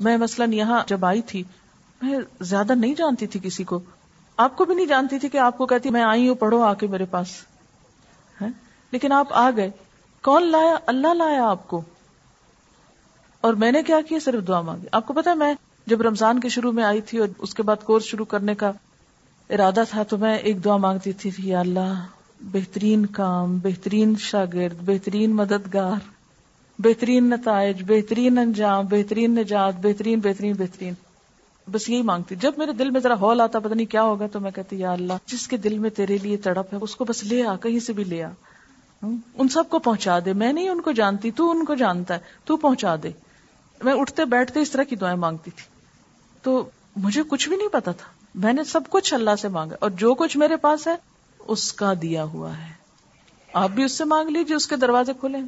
[0.00, 1.42] میں مثلاً یہاں جب آئی تھی،
[2.02, 3.80] میں زیادہ نہیں جانتی تھی کسی کو۔
[4.36, 6.74] آپ کو بھی نہیں جانتی تھی کہ آپ کو کہتی، میں آئی ہوں، پڑھو آ
[6.74, 7.28] کے میرے پاس۔
[8.90, 9.70] لیکن آپ آ گئے۔
[10.22, 11.82] کون لایا؟ اللہ لایا آپ کو۔
[13.40, 15.54] اور میں نے کیا کیا؟ صرف دعا مانگی۔ آپ کو پتا میں
[15.86, 18.72] جب رمضان کے شروع میں آئی تھی اور اس کے بعد کورس شروع کرنے کا
[19.50, 22.06] ارادہ تھا تو میں ایک دعا مانگتی تھی یا اللہ،
[22.40, 26.10] بہترین کام، بہترین شاگرد، بہترین مددگار،
[26.78, 30.94] بہترین نتائج، بہترین انجام، بہترین نجات، بہترین بہترین بہترین۔
[31.72, 34.40] بس یہی مانگتی۔ جب میرے دل میں ذرا ہال آتا، پتہ نہیں کیا ہوگا، تو
[34.40, 37.24] میں کہتی، یا اللہ، جس کے دل میں تیرے لیے تڑپ ہے، اس کو بس
[37.24, 38.28] لے آ، کہیں سے بھی لے آ۔
[39.34, 42.18] ان سب کو پہنچا دے۔ میں نہیں ان کو جانتی، تو ان کو جانتا ہے،
[42.44, 43.10] تو پہنچا دے۔
[43.82, 45.64] میں اٹھتے بیٹھتے اس طرح کی دعائیں مانگتی تھی۔
[46.42, 49.90] تو مجھے کچھ بھی نہیں پتا تھا۔ میں نے سب کچھ اللہ سے مانگا اور
[49.90, 50.96] جو کچھ میرے پاس ہے،
[51.38, 52.72] اس کا دیا ہوا ہے۔
[53.52, 55.38] آپ بھی اس سے مانگ لیجیے اس کے دروازے کھلے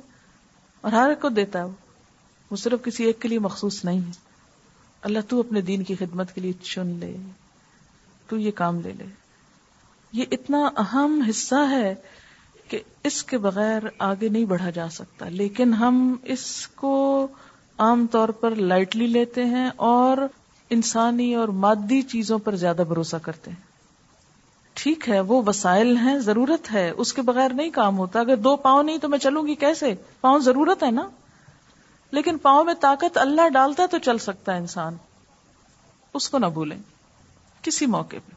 [0.81, 4.11] اور ہر ایک کو دیتا ہے وہ۔ صرف کسی ایک کے لیے مخصوص نہیں ہے۔
[5.03, 7.17] اللہ، تو اپنے دین کی خدمت کے لیے چن لے۔
[8.29, 9.05] تو یہ کام لے لے۔
[10.13, 11.95] یہ اتنا اہم حصہ ہے
[12.69, 17.27] کہ اس کے بغیر آگے نہیں بڑھا جا سکتا۔ لیکن ہم اس کو
[17.79, 20.19] عام طور پر لائٹلی لیتے ہیں اور
[20.71, 23.67] انسانی اور مادی چیزوں پر زیادہ بھروسہ کرتے ہیں۔
[24.75, 28.57] ٹھیک ہے، وہ وسائل ہیں، ضرورت ہے، اس کے بغیر نہیں کام ہوتا۔ اگر دو
[28.57, 31.09] پاؤں نہیں تو میں چلوں گی کیسے؟ پاؤں ضرورت ہے نا؟
[32.11, 34.97] لیکن پاؤں میں طاقت اللہ ڈالتا ہے تو چل سکتا ہے انسان۔
[36.15, 36.79] اس کو نہ بھولیں۔
[37.63, 38.35] کسی موقع پہ۔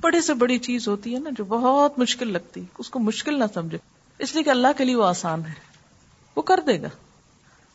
[0.00, 3.44] بڑے سے بڑی چیز ہوتی ہے نا جو بہت مشکل لگتی۔ اس کو مشکل نہ
[3.54, 3.78] سمجھے۔
[4.18, 5.52] اس لیے کہ اللہ کے لیے وہ آسان ہے۔
[6.36, 6.88] وہ کر دے گا۔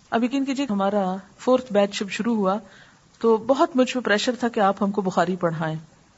[0.09, 2.57] اب یقین کیجیے ہمارا فورتھ بیچ شروع ہوا
[3.25, 5.75] تو بہت مجھ پہ پریشر تھا کہ آپ ہم کو بخاری پڑھائیں۔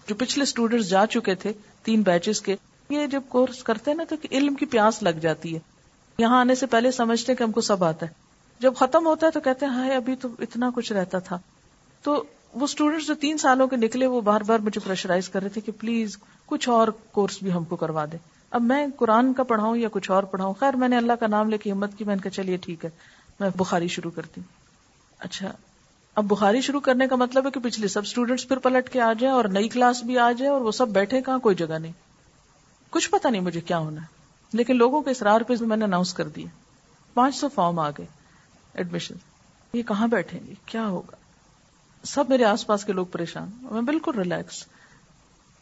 [0.08, 1.54] جو پچھلے اسٹوڈینٹس جا چکے تھے،
[1.84, 2.56] تین بیچز کے،
[2.90, 5.60] یہ جب کورس کرتے ہیں نا تو علم کی پیاس لگ جاتی ہے۔
[6.18, 8.12] یہاں آنے سے پہلے سمجھتے کہ ہم کو سب آتا ہے۔
[8.60, 11.40] جب ختم ہوتا ہے تو کہتے ہیں، ہائے، ابھی تو اتنا کچھ رہتا تھا۔
[12.02, 15.50] تو وہ اسٹوڈینٹس جو تین سالوں کے نکلے، وہ بار بار مجھے پریشرائز کر رہے
[15.50, 18.18] تھے کہ پلیز کچھ اور کورس بھی ہم کو کروا دے
[18.52, 21.50] اب میں قرآن کا پڑھاؤں یا کچھ اور پڑھاؤں؟ خیر، میں نے اللہ کا نام
[21.50, 22.90] لے کے ہمت کی، میں نے کہا چلیے ٹھیک ہے،
[23.40, 24.58] میں بخاری شروع کرتی ہوں۔
[25.20, 25.52] اچھا
[26.18, 29.12] اب بخاری شروع کرنے کا مطلب ہے کہ پچھلے سب اسٹوڈینٹس پھر پلٹ کے آ
[29.14, 31.92] جائیں اور نئی کلاس بھی آ جائے اور وہ سب بیٹھے کہاں کوئی جگہ نہیں۔
[32.90, 34.08] کچھ پتا نہیں مجھے کیا ہونا ہے،
[34.54, 36.48] لیکن لوگوں کے اصرار پہ میں نے اناؤنس کر دیا
[37.14, 38.06] پانچ سو فارم آ گئے
[38.74, 39.16] ایڈمیشن
[39.74, 41.16] یہ کہاں بیٹھیں گے؟ کیا ہوگا؟
[42.04, 44.66] سب میرے آس پاس کے لوگ پریشان۔ میں بالکل ریلیکس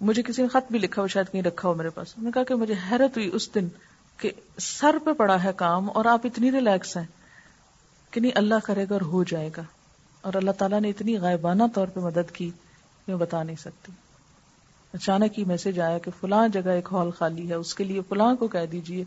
[0.02, 2.32] مجھے کسی نے خط بھی لکھا ہو شاید کہیں رکھا ہو میرے پاس۔ میں نے
[2.32, 3.68] کہا کہ مجھے حیرت ہوئی اس دن
[4.20, 7.06] کہ سر پہ پڑا ہے کام اور آپ اتنی ریلیکس ہیں
[8.12, 9.64] کہ نہیں، اللہ کرے گا اور ہو جائے گا۔
[10.26, 12.52] اور اللہ تعالیٰ نے اتنی غائبانہ طور پہ مدد کی،
[13.08, 13.92] میں بتا نہیں سکتی۔
[14.94, 18.36] اچانک ہی میسج آیا کہ فلاں جگہ ایک ہال خالی ہے، اس کے لیے فلاں
[18.36, 19.04] کو کہہ دیجیے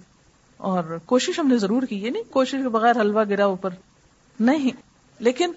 [0.57, 3.71] اور کوشش ہم نے ضرور کی، یہ نہیں کوشش کے بغیر حلوہ گرا اوپر۔
[4.41, 4.71] نہیں،
[5.19, 5.53] لیکن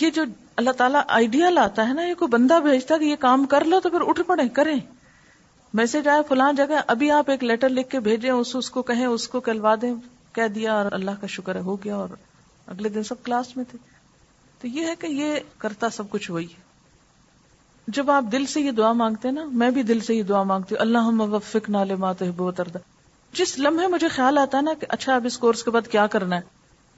[0.00, 0.22] یہ جو
[0.56, 3.80] اللہ تعالیٰ آئیڈیا لاتا ہے نا، یہ کوئی بندہ بھیجتا کہ یہ کام کر لو
[3.80, 4.80] تو پھر اٹھ پڑے، کریں۔
[5.74, 9.06] میسج آیا فلاں جگہ، ابھی آپ ایک لیٹر لکھ کے بھیجیں، اس اس کو کہیں،
[9.06, 9.94] اس کو کہلوا دیں،
[10.32, 12.08] کہہ دیا اور اللہ کا شکر ہے، ہو گیا اور
[12.66, 13.95] اگلے دن سب کلاس میں تھے۔
[14.60, 16.64] تو یہ ہے کہ یہ کرتا سب کچھ وہی ہے۔
[17.88, 20.42] جب آپ دل سے یہ دعا مانگتے ہیں نا، میں بھی دل سے یہ دعا
[20.42, 22.22] مانگتی ہوں اللہ وفق نال مات
[22.56, 22.78] تردا
[23.32, 26.06] جس لمحے مجھے خیال آتا ہے نا کہ اچھا اب اس کورس کے بعد کیا
[26.06, 26.40] کرنا ہے،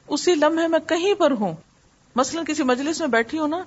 [0.09, 1.55] اسی لمحے میں کہیں پر ہوں۔
[2.17, 3.63] مثلا کسی مجلس میں بیٹھی ہوں نا،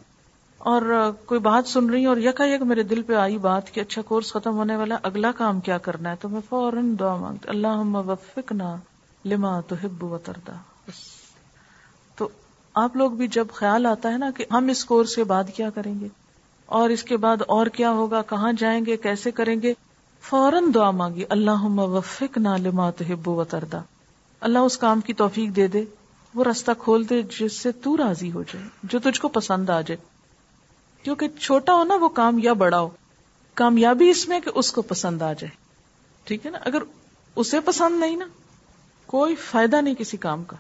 [0.62, 0.82] اور
[1.26, 4.02] کوئی بات سن رہی ہوں اور یکا یک میرے دل پہ آئی بات کہ اچھا
[4.02, 7.98] کورس ختم ہونے والا، اگلا کام کیا کرنا ہے؟ تو میں فوراً دعا مانگتی اللہ
[8.08, 8.76] وفق نہ
[9.26, 10.56] لما تو ہب و تردا
[12.74, 15.70] آپ لوگ بھی جب خیال آتا ہے نا کہ ہم اس کورس کے بعد کیا
[15.70, 16.08] کریں گے
[16.66, 19.74] اور اس کے بعد اور کیا ہوگا، کہاں جائیں گے، کیسے کریں گے؟
[20.22, 23.80] فوراً دعا مانگی اللہ وفق نہ لما تو و تردا۔
[24.40, 25.86] اللہ اس کام کی توفیق دے دے،
[26.36, 29.82] وہ راستہ کھول دے جس سے تو راضی ہو جائے، جو تجھ کو پسند آ
[29.82, 29.98] جائے۔
[31.04, 32.90] کیونکہ چھوٹا ہو نا وہ کام یا بڑا ہو۔
[33.54, 35.56] کامیابی اس میں کہ اس کو پسند آ جائے۔
[36.24, 36.82] ٹھیک ہے نا؟ اگر
[37.36, 38.26] اسے پسند نہیں نا،
[39.06, 40.58] کوئی فائدہ نہیں کسی کام کا۔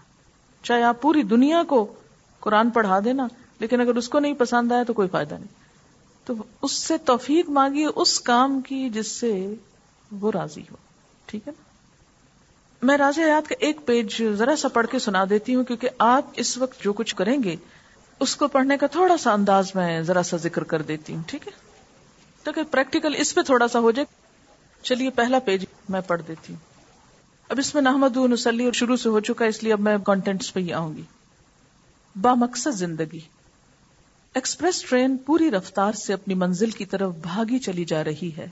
[0.64, 1.94] چاہے آپ پوری دنیا کو
[2.42, 3.28] قرآن پڑھا دینا،
[3.60, 5.62] لیکن اگر اس کو نہیں پسند آیا تو کوئی فائدہ نہیں۔
[6.26, 9.54] تو اس سے توفیق مانگیے، اس کام کی جس سے
[10.12, 10.76] وہ راضی ہو۔
[11.26, 11.64] ٹھیک ہے نا؟
[12.86, 16.26] میں راز حیات کا ایک پیج ذرا سا پڑھ کے سنا دیتی ہوں، کیونکہ آپ
[16.36, 17.56] اس وقت جو کچھ کریں گے،
[18.20, 21.48] اس کو پڑھنے کا تھوڑا سا انداز میں ذرا سا ذکر کر دیتی ہوں، ٹھیک
[21.48, 21.52] ہے؟
[22.44, 24.06] تو کہ پریکٹیکل اس پہ تھوڑا سا ہو جائے۔
[24.84, 26.60] چلیے، پہلا پیج میں پڑھ دیتی ہوں۔
[27.50, 30.54] اب اس میں نحمد نسلی اور شروع سے ہو چکا اس لیے اب میں کانٹینٹس
[30.54, 31.02] پہ ہی آؤں گی۔
[32.16, 33.20] با مقصد زندگی۔
[34.34, 38.48] ایکسپریس ٹرین پوری رفتار سے اپنی منزل کی طرف بھاگی چلی جا رہی ہے۔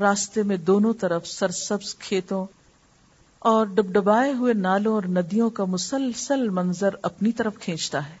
[0.00, 2.46] راستے میں دونوں طرف سرسبز کھیتوں
[3.38, 8.16] اور ڈبڈبائے ہوئے نالوں اور ندیوں کا مسلسل منظر اپنی طرف کھینچتا ہے۔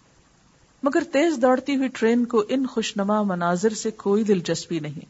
[0.82, 5.04] مگر تیز دوڑتی ہوئی ٹرین کو ان خوشنما مناظر سے کوئی دلچسپی نہیں۔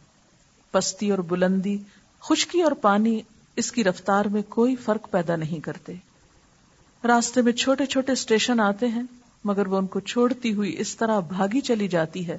[0.71, 1.79] پستی اور بلندی،
[2.21, 3.21] خشکی اور پانی
[3.57, 5.95] اس کی رفتار میں کوئی فرق پیدا نہیں کرتے۔
[7.05, 9.03] راستے میں چھوٹے چھوٹے اسٹیشن آتے ہیں،
[9.45, 12.39] مگر وہ ان کو چھوڑتی ہوئی اس طرح بھاگی چلی جاتی ہے۔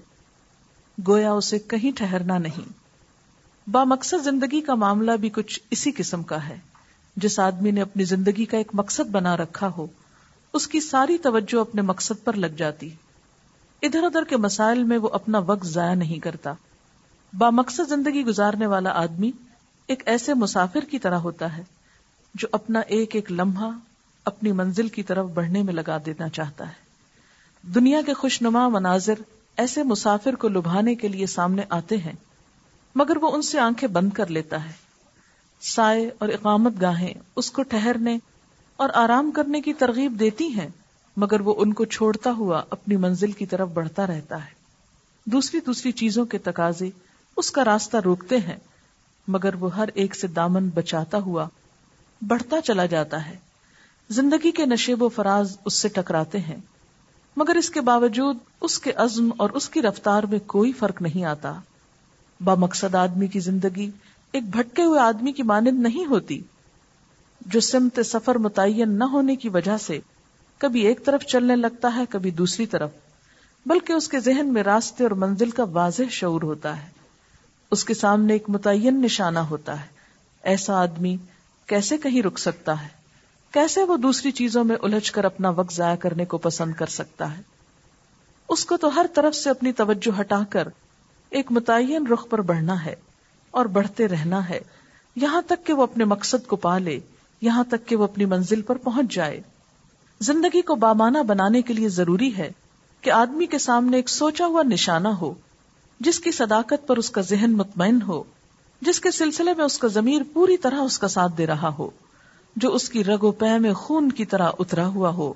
[1.07, 2.73] گویا اسے کہیں ٹھہرنا نہیں۔
[3.69, 6.59] با مقصد زندگی کا معاملہ بھی کچھ اسی قسم کا ہے۔
[7.15, 9.87] جس آدمی نے اپنی زندگی کا ایک مقصد بنا رکھا ہو،
[10.53, 12.89] اس کی ساری توجہ اپنے مقصد پر لگ جاتی۔
[13.81, 16.53] ادھر ادھر کے مسائل میں وہ اپنا وقت ضائع نہیں کرتا۔
[17.33, 19.31] با مقصد زندگی گزارنے والا آدمی
[19.87, 21.63] ایک ایسے مسافر کی طرح ہوتا ہے،
[22.35, 23.69] جو اپنا ایک ایک لمحہ
[24.25, 26.87] اپنی منزل کی طرف بڑھنے میں لگا دینا چاہتا ہے۔
[27.63, 29.13] دنیا کے خوشنما مناظر
[29.57, 32.13] ایسے مسافر کو لبھانے کے لیے سامنے آتے ہیں،
[32.95, 34.71] مگر وہ ان سے آنکھیں بند کر لیتا ہے۔
[35.61, 38.17] سائے اور اقامت گاہیں اس کو ٹھہرنے
[38.75, 40.67] اور آرام کرنے کی ترغیب دیتی ہیں،
[41.17, 44.57] مگر وہ ان کو چھوڑتا ہوا اپنی منزل کی طرف بڑھتا رہتا ہے۔
[45.25, 46.89] دوسری دوسری چیزوں کے تقاضے
[47.37, 48.57] اس کا راستہ روکتے ہیں،
[49.27, 51.47] مگر وہ ہر ایک سے دامن بچاتا ہوا
[52.21, 53.48] بڑھتا چلا جاتا ہے۔
[54.09, 56.55] زندگی کے نشیب و فراز اس سے ٹکراتے ہیں،
[57.37, 61.25] مگر اس کے باوجود اس کے عزم اور اس کی رفتار میں کوئی فرق نہیں
[61.25, 61.59] آتا۔
[62.41, 63.91] با مقصد آدمی کی زندگی
[64.31, 66.41] ایک بھٹکے ہوئے آدمی کی مانند نہیں ہوتی،
[67.45, 69.99] جو سمت سفر متعین نہ ہونے کی وجہ سے
[70.57, 72.89] کبھی ایک طرف چلنے لگتا ہے، کبھی دوسری طرف،
[73.65, 76.87] بلکہ اس کے ذہن میں راستے اور منزل کا واضح شعور ہوتا ہے۔
[77.71, 79.87] اس کے سامنے ایک متعین نشانہ ہوتا ہے۔
[80.43, 81.17] ایسا آدمی
[81.65, 82.98] کیسے کہیں رک سکتا ہے؟
[83.51, 87.37] کیسے وہ دوسری چیزوں میں الجھ کر اپنا وقت ضائع کرنے کو پسند کر سکتا
[87.37, 87.41] ہے؟
[88.49, 90.67] اس کو تو ہر طرف سے اپنی توجہ ہٹا کر
[91.29, 92.95] ایک متعین رخ پر بڑھنا ہے
[93.51, 94.59] اور بڑھتے رہنا ہے۔
[95.15, 96.99] یہاں تک کہ وہ اپنے مقصد کو پا لے،
[97.41, 99.41] یہاں تک کہ وہ اپنی منزل پر پہنچ جائے۔
[100.19, 102.51] زندگی کو بامانہ بنانے کے لیے ضروری ہے
[103.01, 105.33] کہ آدمی کے سامنے ایک سوچا ہوا نشانہ ہو،
[105.99, 108.23] جس کی صداقت پر اس کا ذہن مطمئن ہو،
[108.81, 111.89] جس کے سلسلے میں اس کا ضمیر پوری طرح اس کا ساتھ دے رہا ہو۔
[112.59, 115.33] جو اس کی رگ و پہ میں خون کی طرح اترا ہوا ہو۔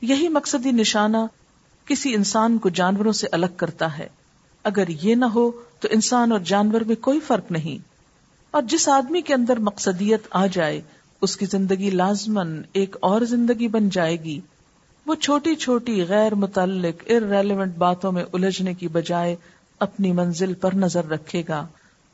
[0.00, 1.16] یہی مقصدی نشانہ
[1.84, 4.08] کسی انسان کو جانوروں سے الگ کرتا ہے۔
[4.64, 7.88] اگر یہ نہ ہو تو انسان اور جانور میں کوئی فرق نہیں۔
[8.50, 10.80] اور جس آدمی کے اندر مقصدیت آ جائے،
[11.20, 14.40] اس کی زندگی لازمن ایک اور زندگی بن جائے گی۔
[15.06, 19.36] وہ چھوٹی چھوٹی غیر متعلق ارریلیونٹ باتوں میں الجھنے کی بجائے
[19.80, 21.66] اپنی منزل پر نظر رکھے گا۔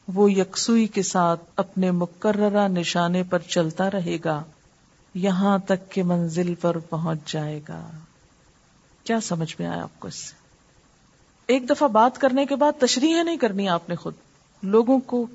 [0.09, 4.43] وہ یکسوئی کے ساتھ اپنے مقررہ نشانے پر چلتا رہے گا،
[5.15, 7.91] یہاں تک کہ منزل پر پہنچ جائے گا۔
[9.05, 10.35] کیا سمجھ میں آیا آپ کو اس سے؟
[11.47, 14.15] ایک دفعہ بات کرنے کے بعد تشریح نہیں کرنی آپ نے خود۔
[14.63, 15.27] لوگوں کو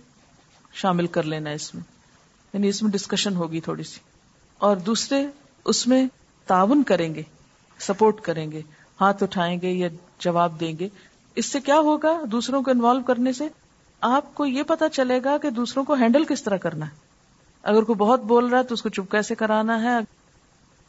[0.73, 1.83] شامل کر لینا اس میں۔
[2.53, 3.99] یعنی اس میں ڈسکشن ہوگی تھوڑی سی۔
[4.57, 5.27] اور دوسرے،
[5.65, 6.05] اس میں
[6.45, 7.21] تعاون کریں گے
[7.79, 8.61] سپورٹ کریں گے۔
[9.01, 9.87] ہاتھ اٹھائیں گے یا
[10.19, 10.89] جواب دیں گے۔
[11.35, 13.47] اس سے کیا ہوگا؟ دوسروں کو انوالو کرنے سے
[14.07, 16.95] آپ کو یہ پتا چلے گا کہ دوسروں کو ہینڈل کس طرح کرنا ہے۔
[17.63, 19.97] اگر کوئی بہت بول رہا ہے تو اس کو چپ کیسے کرانا ہے؟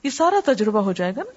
[0.03, 1.31] یہ سارا تجربہ ہو جائے گا نا۔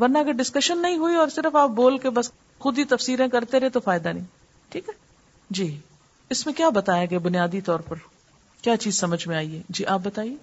[0.00, 3.60] ورنہ اگر ڈسکشن نہیں ہوئی اور صرف آپ بول کے بس خود ہی تفسیریں کرتے
[3.60, 4.24] رہے تو فائدہ نہیں۔
[4.68, 4.94] ٹھیک ہے؟
[5.50, 5.80] جی۔
[6.30, 7.96] اس میں کیا بتایا گیا بنیادی طور پر؟
[8.62, 10.36] کیا چیز سمجھ میں آئیے جی آپ بتائیے۔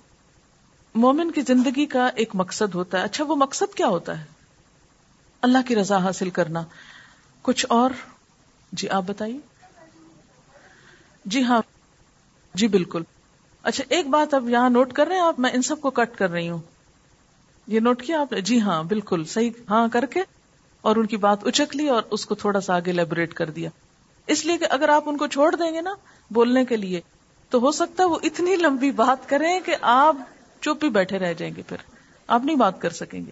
[0.96, 4.26] مومن کی زندگی کا ایک مقصد ہوتا ہے۔ اچھا وہ مقصد کیا ہوتا ہے؟
[5.42, 6.64] اللہ کی رضا حاصل کرنا۔
[7.42, 7.90] کچھ اور؟
[8.72, 9.53] جی آپ بتائیے۔
[11.26, 11.62] جی ہاں۔
[12.54, 13.04] جی بالکل۔
[13.64, 16.18] اچھا ایک بات اب یہاں نوٹ کر رہے ہیں؟ آپ، میں ان سب کو کٹ
[16.18, 16.60] کر رہی ہوں۔
[17.68, 20.20] یہ نوٹ کیا آپ نے؟ جی ہاں بالکل۔ صحیح۔ ہاں کر کے۔
[20.82, 23.70] اور ان کی بات اچک لی اور اس کو تھوڑا سا آگے لیبوریٹ کر دیا۔
[24.28, 25.94] اس لیے کہ اگر آپ ان کو چھوڑ دیں گے نا
[26.32, 27.02] بولنے کے لیے،
[27.50, 30.16] تو ہو سکتا ہے وہ اتنی لمبی بات کریں کہ آپ
[30.62, 31.78] چپ ہی بیٹھے رہ جائیں گے پھر۔
[32.28, 33.32] آپ نہیں بات کر سکیں گے۔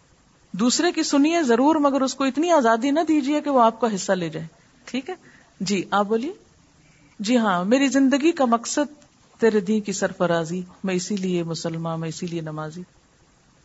[0.51, 3.95] دوسرے کی سنیے ضرور، مگر اس کو اتنی آزادی نہ دیجیے کہ وہ آپ کا
[3.95, 4.47] حصہ لے جائے۔
[4.85, 5.15] ٹھیک ہے؟
[5.59, 6.31] جی آپ بولیے۔
[7.22, 9.03] جی ہاں میری زندگی کا مقصد
[9.39, 12.82] تیرے دی کی سرفرازی، میں اسی لیے مسلمان، میں اسی لیے نمازی۔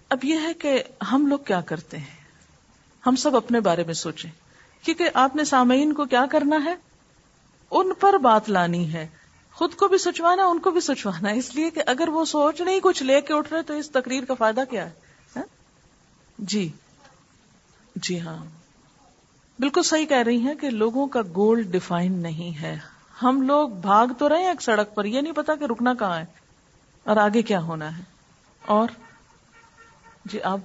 [0.09, 0.83] اب یہ ہے کہ
[1.13, 2.25] ہم لوگ کیا کرتے ہیں؟
[3.07, 4.31] ہم سب اپنے بارے میں سوچیں۔
[4.85, 6.75] کیونکہ آپ نے سامعین کو کیا کرنا ہے؟
[7.71, 9.07] ان پر بات لانی ہے۔
[9.53, 12.81] خود کو بھی سوچوانا ان کو بھی سوچوانا اس لیے کہ اگر وہ سوچ نہیں،
[12.83, 14.91] کچھ لے کے اٹھ رہے تو اس تقریر کا فائدہ کیا ہے؟
[15.37, 15.43] ہاں؟
[16.39, 16.69] جی۔
[17.97, 18.45] جی ہاں۔
[19.59, 24.07] بالکل صحیح کہہ رہی ہیں کہ لوگوں کا گول ڈیفائن نہیں ہے۔ ہم لوگ بھاگ
[24.19, 26.25] تو رہے ہیں ایک سڑک پر، یہ نہیں پتا کہ رکنا کہاں ہے
[27.05, 28.03] اور آگے کیا ہونا ہے۔
[28.67, 28.89] اور؟
[30.25, 30.59] جی آپ۔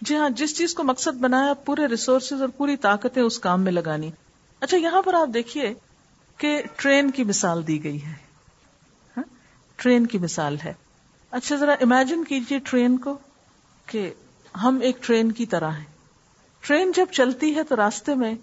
[0.00, 3.72] جی ہاں جس چیز کو مقصد بنایا، پورے ریسورسز اور پوری طاقتیں اس کام میں
[3.72, 4.10] لگانی۔
[4.60, 5.74] اچھا یہاں پر آپ دیکھیے
[6.36, 8.12] کہ ٹرین کی مثال دی گئی ہے۔
[9.16, 9.24] ہاں؟
[9.76, 10.74] ٹرین کی مثال ہے۔
[11.30, 13.18] اچھا ذرا امیجن کیجیے ٹرین کو
[13.86, 14.14] کہ
[14.62, 15.84] ہم ایک ٹرین کی طرح ہیں۔
[16.60, 18.34] ٹرین جب چلتی ہے تو راستے میں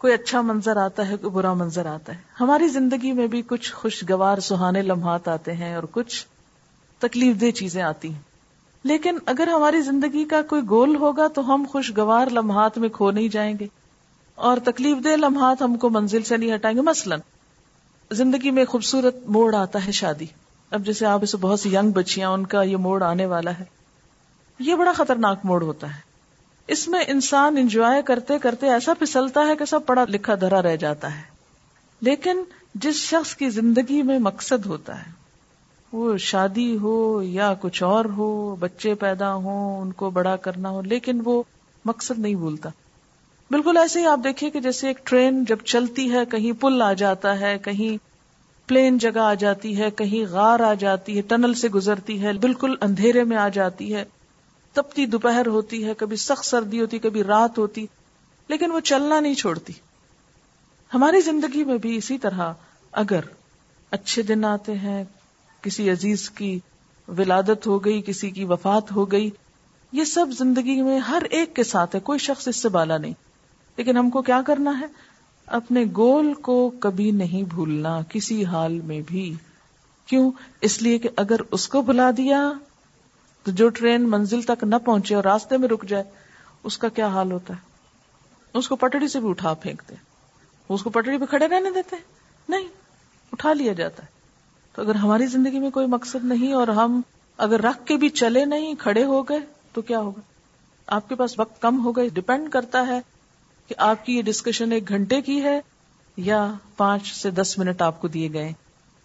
[0.00, 3.72] کوئی اچھا منظر آتا ہے، کوئی برا منظر آتا ہے۔ ہماری زندگی میں بھی کچھ
[3.72, 6.26] خوشگوار، سہانے لمحات آتے ہیں اور کچھ
[6.98, 8.20] تکلیف دہ چیزیں آتی ہیں۔
[8.84, 13.28] لیکن اگر ہماری زندگی کا کوئی گول ہوگا تو ہم خوشگوار لمحات میں کھو نہیں
[13.28, 13.66] جائیں گے۔
[14.34, 17.16] اور تکلیف دہ لمحات ہم کو منزل سے نہیں ہٹائیں گے۔ مثلا،
[18.10, 20.26] زندگی میں خوبصورت موڑ آتا ہے شادی۔
[20.70, 23.64] اب جیسے آپ اسے بہت سی ینگ بچیاں، ان کا یہ موڑ آنے والا ہے۔
[24.58, 26.09] یہ بڑا خطرناک موڑ ہوتا ہے۔
[26.66, 30.76] اس میں انسان انجوائے کرتے کرتے ایسا پھسلتا ہے کہ سب پڑھا لکھا دھرا رہ
[30.76, 31.22] جاتا ہے۔
[32.00, 32.42] لیکن
[32.74, 35.10] جس شخص کی زندگی میں مقصد ہوتا ہے،
[35.92, 40.82] وہ شادی ہو یا کچھ اور ہو، بچے پیدا ہو ان کو بڑا کرنا ہو،
[40.82, 41.42] لیکن وہ
[41.84, 42.68] مقصد نہیں بھولتا۔
[43.50, 46.92] بالکل ایسے ہی آپ دیکھیے کہ جیسے ایک ٹرین جب چلتی ہے، کہیں پل آ
[46.92, 48.10] جاتا ہے، کہیں
[48.68, 52.74] پلین جگہ آ جاتی ہے، کہیں غار آ جاتی ہے، ٹنل سے گزرتی ہے، بالکل
[52.80, 54.04] اندھیرے میں آ جاتی ہے۔
[54.72, 57.86] تپتی دوپہر ہوتی ہے، کبھی سخت سردی ہوتی، کبھی رات ہوتی،
[58.48, 59.72] لیکن وہ چلنا نہیں چھوڑتی۔
[60.94, 62.52] ہماری زندگی میں بھی اسی طرح،
[62.92, 63.20] اگر
[63.90, 65.04] اچھے دن آتے ہیں،
[65.60, 66.60] کسی عزیز کی
[67.08, 69.30] ولادت ہو گئی، کسی کی وفات ہو گئی،
[69.92, 73.14] یہ سب زندگی میں ہر ایک کے ساتھ ہے، کوئی شخص اس سے بالا نہیں۔
[73.76, 74.86] لیکن ہم کو کیا کرنا ہے؟
[75.46, 79.34] اپنے گول کو کبھی نہیں بھولنا، کسی حال میں بھی۔
[80.06, 82.52] کیوں؟ اس لیے کہ اگر اس کو بلا دیا
[83.42, 86.04] تو جو ٹرین منزل تک نہ پہنچے اور راستے میں رک جائے،
[86.64, 87.58] اس کا کیا حال ہوتا ہے؟
[88.54, 89.94] اس کو پٹڑی سے بھی اٹھا پھینکتے
[90.68, 91.96] اس کو پٹڑی پہ کھڑے رہنے دیتے
[92.48, 92.68] نہیں،
[93.32, 94.08] اٹھا لیا جاتا ہے۔
[94.72, 97.00] تو اگر ہماری زندگی میں کوئی مقصد نہیں اور ہم
[97.36, 99.38] اگر رکھ کے بھی چلے نہیں، کھڑے ہو گئے،
[99.72, 100.20] تو کیا ہوگا؟
[100.86, 103.00] آپ کے پاس وقت کم ہو گئے ڈپینڈ کرتا ہے
[103.68, 105.60] کہ آپ کی یہ ڈسکشن ایک گھنٹے کی ہے
[106.16, 108.52] یا پانچ سے دس منٹ آپ کو دیے گئے۔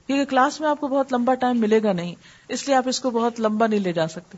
[0.07, 2.15] کیونکہ کلاس میں آپ کو بہت لمبا ٹائم ملے گا نہیں،
[2.49, 4.37] اس لیے آپ اس کو بہت لمبا نہیں لے جا سکتے۔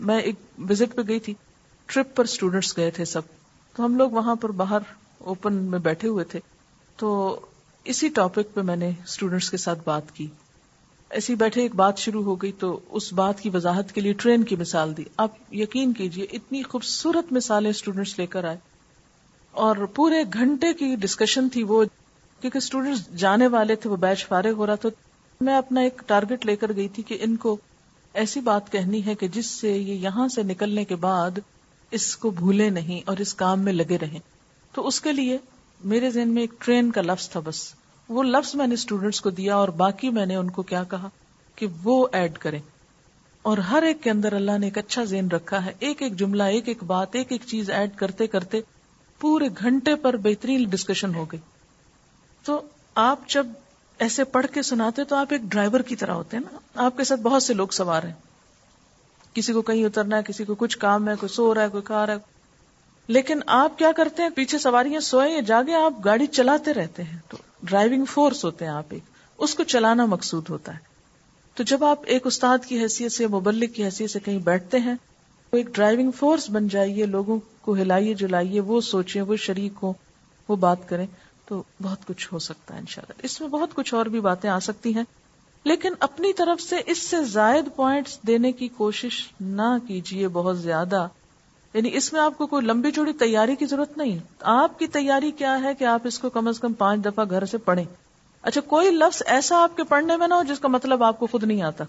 [0.00, 0.34] میں ایک
[0.70, 1.34] وزٹ پہ گئی تھی،
[1.86, 3.20] ٹرپ پر اسٹوڈینٹس گئے تھے سب۔
[3.76, 4.78] تو ہم لوگ وہاں پر باہر
[5.18, 6.40] اوپن میں بیٹھے ہوئے تھے۔
[6.96, 7.40] تو
[7.84, 10.26] اسی ٹاپک پہ میں نے اسٹوڈینٹس کے ساتھ بات کی۔
[11.10, 14.42] ایسی بیٹھے ایک بات شروع ہو گئی تو اس بات کی وضاحت کے لیے ٹرین
[14.42, 18.56] کی مثال دی۔ آپ یقین کیجیے، اتنی خوبصورت مثالیں اسٹوڈینٹس لے کر آئے۔
[19.50, 21.84] اور پورے گھنٹے کی ڈسکشن تھی وہ
[22.44, 24.88] کیونکہ اسٹوڈینٹس جانے والے تھے، وہ بیچ فارغ ہو رہا تھا
[25.40, 27.56] میں اپنا ایک ٹارگٹ لے کر گئی تھی کہ ان کو
[28.14, 31.38] ایسی بات کہنی ہے کہ جس سے یہ یہاں سے نکلنے کے بعد
[31.90, 34.18] اس کو بھولے نہیں اور اس کام میں لگے رہیں۔
[34.72, 35.38] تو اس کے لیے
[35.84, 37.74] میرے ذہن میں ایک ٹرین کا لفظ تھا بس۔
[38.08, 41.08] وہ لفظ میں نے اسٹوڈینٹس کو دیا اور باقی میں نے ان کو کیا کہا؟
[41.56, 42.60] کہ وہ ایڈ کریں۔
[43.42, 46.42] اور ہر ایک کے اندر اللہ نے ایک اچھا ذہن رکھا ہے۔ ایک ایک جملہ،
[46.42, 48.60] ایک ایک بات، ایک ایک چیز ایڈ کرتے کرتے
[49.20, 51.40] پورے گھنٹے پر بہترین ڈسکشن ہو گئی۔
[52.44, 52.60] تو
[52.94, 53.46] آپ جب
[53.98, 57.04] ایسے پڑھ کے سناتے تو آپ ایک ڈرائیور کی طرح ہوتے ہیں نا۔ آپ کے
[57.04, 58.12] ساتھ بہت سے لوگ سوار ہیں۔
[59.34, 61.82] کسی کو کہیں اترنا ہے، کسی کو کچھ کام ہے، کوئی سو رہا ہے، کوئی
[61.82, 62.18] کھا رہا ہے۔
[63.06, 67.18] لیکن آپ کیا کرتے ہیں؟ پیچھے سواریاں سوئے یا جاگے، آپ گاڑی چلاتے رہتے ہیں۔
[67.28, 69.02] تو ڈرائیونگ فورس ہوتے ہیں آپ ایک۔
[69.38, 70.78] اس کو چلانا مقصود ہوتا ہے۔
[71.54, 74.94] تو جب آپ ایک استاد کی حیثیت سے، مبلک کی حیثیت سے کہیں بیٹھتے ہیں،
[75.50, 79.92] تو ایک ڈرائیونگ فورس بن جائیے، لوگوں کو ہلائیے، جلائیے، وہ سوچیں، وہ شریک ہو
[80.48, 81.06] وہ بات کریں۔
[81.46, 84.58] تو بہت کچھ ہو سکتا ہے انشاءاللہ۔ اس میں بہت کچھ اور بھی باتیں آ
[84.58, 85.02] سکتی ہیں۔
[85.64, 91.08] لیکن اپنی طرف سے اس سے زائد پوائنٹس دینے کی کوشش نہ کیجیے بہت زیادہ۔
[91.74, 95.30] یعنی اس میں آپ کو کوئی لمبی چوڑی تیاری کی ضرورت نہیں۔ آپ کی تیاری
[95.30, 97.84] کیا ہے کہ آپ اس کو کم از کم پانچ دفعہ گھر سے پڑھیں۔
[98.42, 101.26] اچھا کوئی لفظ ایسا آپ کے پڑھنے میں نہ ہو جس کا مطلب آپ کو
[101.26, 101.84] خود نہیں آتا۔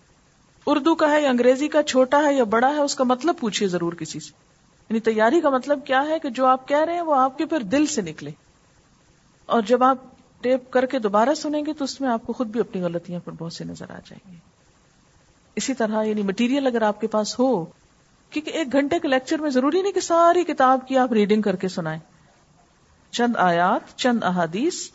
[0.66, 3.70] اردو کا ہے یا انگریزی کا چھوٹا ہے یا بڑا ہے، اس کا مطلب پوچھیے
[3.70, 4.32] ضرور کسی سے۔
[4.90, 7.46] یعنی تیاری کا مطلب کیا ہے کہ جو آپ کہہ رہے ہیں وہ آپ کے
[7.46, 8.32] پھر دل سے نکلے۔
[9.46, 9.98] اور جب آپ
[10.42, 13.20] ٹیپ کر کے دوبارہ سنیں گے تو اس میں آپ کو خود بھی اپنی غلطیاں
[13.26, 14.38] پر بہت سے نظر آ جائیں گے۔
[15.56, 17.66] اسی طرح یعنی مٹیریل اگر آپ کے پاس ہو،
[18.30, 21.56] کیونکہ ایک گھنٹے کے لیکچر میں ضروری نہیں کہ ساری کتاب کی آپ ریڈنگ کر
[21.56, 22.00] کے سنائیں۔
[23.12, 24.90] چند آیات، چند احادیث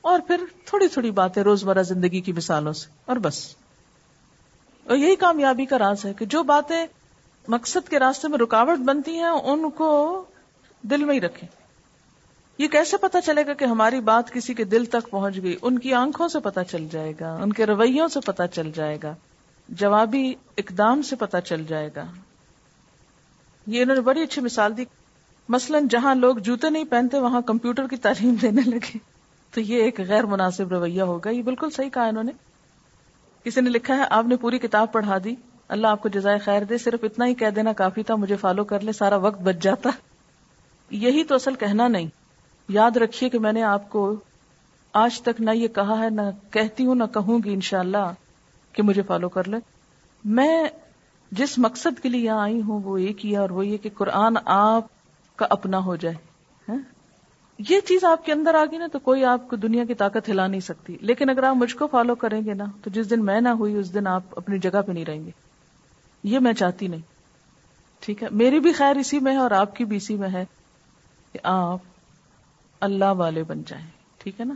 [0.00, 3.56] اور پھر تھوڑی تھوڑی باتیں روزمرہ زندگی کی مثالوں سے اور بس۔
[4.84, 6.86] اور یہی کامیابی کا راز ہے کہ جو باتیں
[7.48, 10.24] مقصد کے راستے میں رکاوٹ بنتی ہیں، ان کو
[10.82, 11.61] دل میں ہی رکھیں۔
[12.62, 15.78] یہ کیسے پتا چلے گا کہ ہماری بات کسی کے دل تک پہنچ گئی؟ ان
[15.78, 19.14] کی آنکھوں سے پتا چل جائے گا، ان کے رویوں سے پتا چل جائے گا،
[19.68, 22.04] جوابی اقدام سے پتا چل جائے گا۔
[23.66, 24.84] یہ انہوں نے بڑی اچھی مثال دی۔
[25.48, 28.98] مثلا جہاں لوگ جوتے نہیں پہنتے، وہاں کمپیوٹر کی تعلیم دینے لگے۔
[29.54, 32.32] تو یہ ایک غیر مناسب رویہ ہوگا۔ یہ بالکل صحیح کہا انہوں نے۔
[33.44, 35.34] کسی نے لکھا ہے، آپ نے پوری کتاب پڑھا دی۔
[35.68, 38.64] اللہ آپ کو جزائے خیر دے۔ صرف اتنا ہی کہہ دینا کافی تھا، مجھے فالو
[38.64, 39.90] کر لے، سارا وقت بچ جاتا۔
[40.90, 42.21] یہی تو اصل کہنا نہیں۔
[42.68, 44.16] یاد رکھیے کہ میں نے آپ کو
[44.92, 48.12] آج تک نہ یہ کہا ہے، نہ کہتی ہوں، نہ کہوں گی انشاءاللہ
[48.72, 49.56] کہ مجھے فالو کر لے۔
[50.24, 50.64] میں
[51.32, 53.90] جس مقصد کے لیے یہاں آئی ہوں، وہ ایک ہی ہے اور وہ یہ کہ
[53.98, 54.84] قرآن آپ
[55.36, 56.14] کا اپنا ہو جائے
[56.68, 56.78] ہاں؟
[57.58, 60.28] یہ چیز آپ کے اندر آ گئی نا تو کوئی آپ کو دنیا کی طاقت
[60.28, 63.24] ہلا نہیں سکتی۔ لیکن اگر آپ مجھ کو فالو کریں گے نا تو جس دن
[63.24, 65.30] میں نہ ہوئی، اس دن آپ اپنی جگہ پہ نہیں رہیں گے۔
[66.24, 67.00] یہ میں چاہتی نہیں۔
[68.00, 70.44] ٹھیک ہے؟ میری بھی خیر اسی میں ہے اور آپ کی بھی اسی میں ہے
[71.32, 71.78] کہ آپ
[72.82, 73.86] اللہ والے بن جائیں۔
[74.18, 74.54] ٹھیک ہے نا؟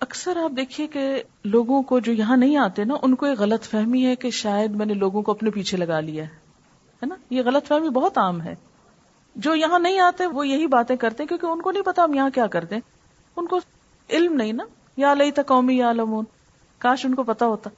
[0.00, 3.62] اکثر آپ دیکھیے کہ لوگوں کو جو یہاں نہیں آتے نا، ان کو ایک غلط
[3.62, 7.42] فہمی ہے کہ شاید میں نے لوگوں کو اپنے پیچھے لگا لیا ہے۔ نا؟ یہ
[7.42, 8.54] غلط فہمی بہت عام ہے۔
[9.36, 12.30] جو یہاں نہیں آتے، وہ یہی باتیں کرتے کیونکہ ان کو نہیں پتا ہم یہاں
[12.30, 12.76] کیا کرتے
[13.36, 13.60] ان کو
[14.10, 14.64] علم نہیں نا۔
[14.96, 16.24] یا لئی تھا قومی یا لمون
[16.78, 17.70] کاش ان کو پتا ہوتا۔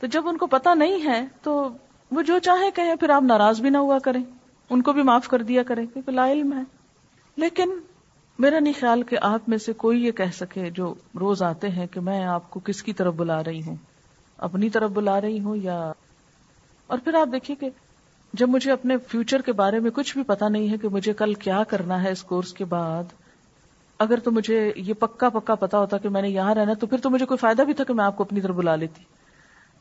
[0.00, 1.68] تو جب ان کو پتا نہیں ہے، تو
[2.10, 4.24] وہ جو چاہے کہیں، پھر آپ ناراض بھی نہ ہوا کریں۔
[4.70, 6.62] ان کو بھی معاف کر دیا کریں، کیونکہ لا علم ہے۔
[7.36, 7.70] لیکن
[8.38, 11.86] میرا نہیں خیال کہ آپ میں سے کوئی یہ کہہ سکے جو روز آتے ہیں
[11.86, 13.76] کہ میں آپ کو کس کی طرف بلا رہی ہوں؟
[14.38, 15.92] اپنی طرف بلا رہی ہوں یا
[16.86, 17.70] اور پھر آپ دیکھیے کہ
[18.32, 21.34] جب مجھے اپنے فیوچر کے بارے میں کچھ بھی پتا نہیں ہے کہ مجھے کل
[21.34, 23.04] کیا کرنا ہے اس کورس کے بعد،
[23.98, 26.98] اگر تو مجھے یہ پکا پکا پتا ہوتا کہ میں نے یہاں رہنا تو پھر
[26.98, 29.02] تو مجھے کوئی فائدہ بھی تھا کہ میں آپ کو اپنی طرف بلا لیتی۔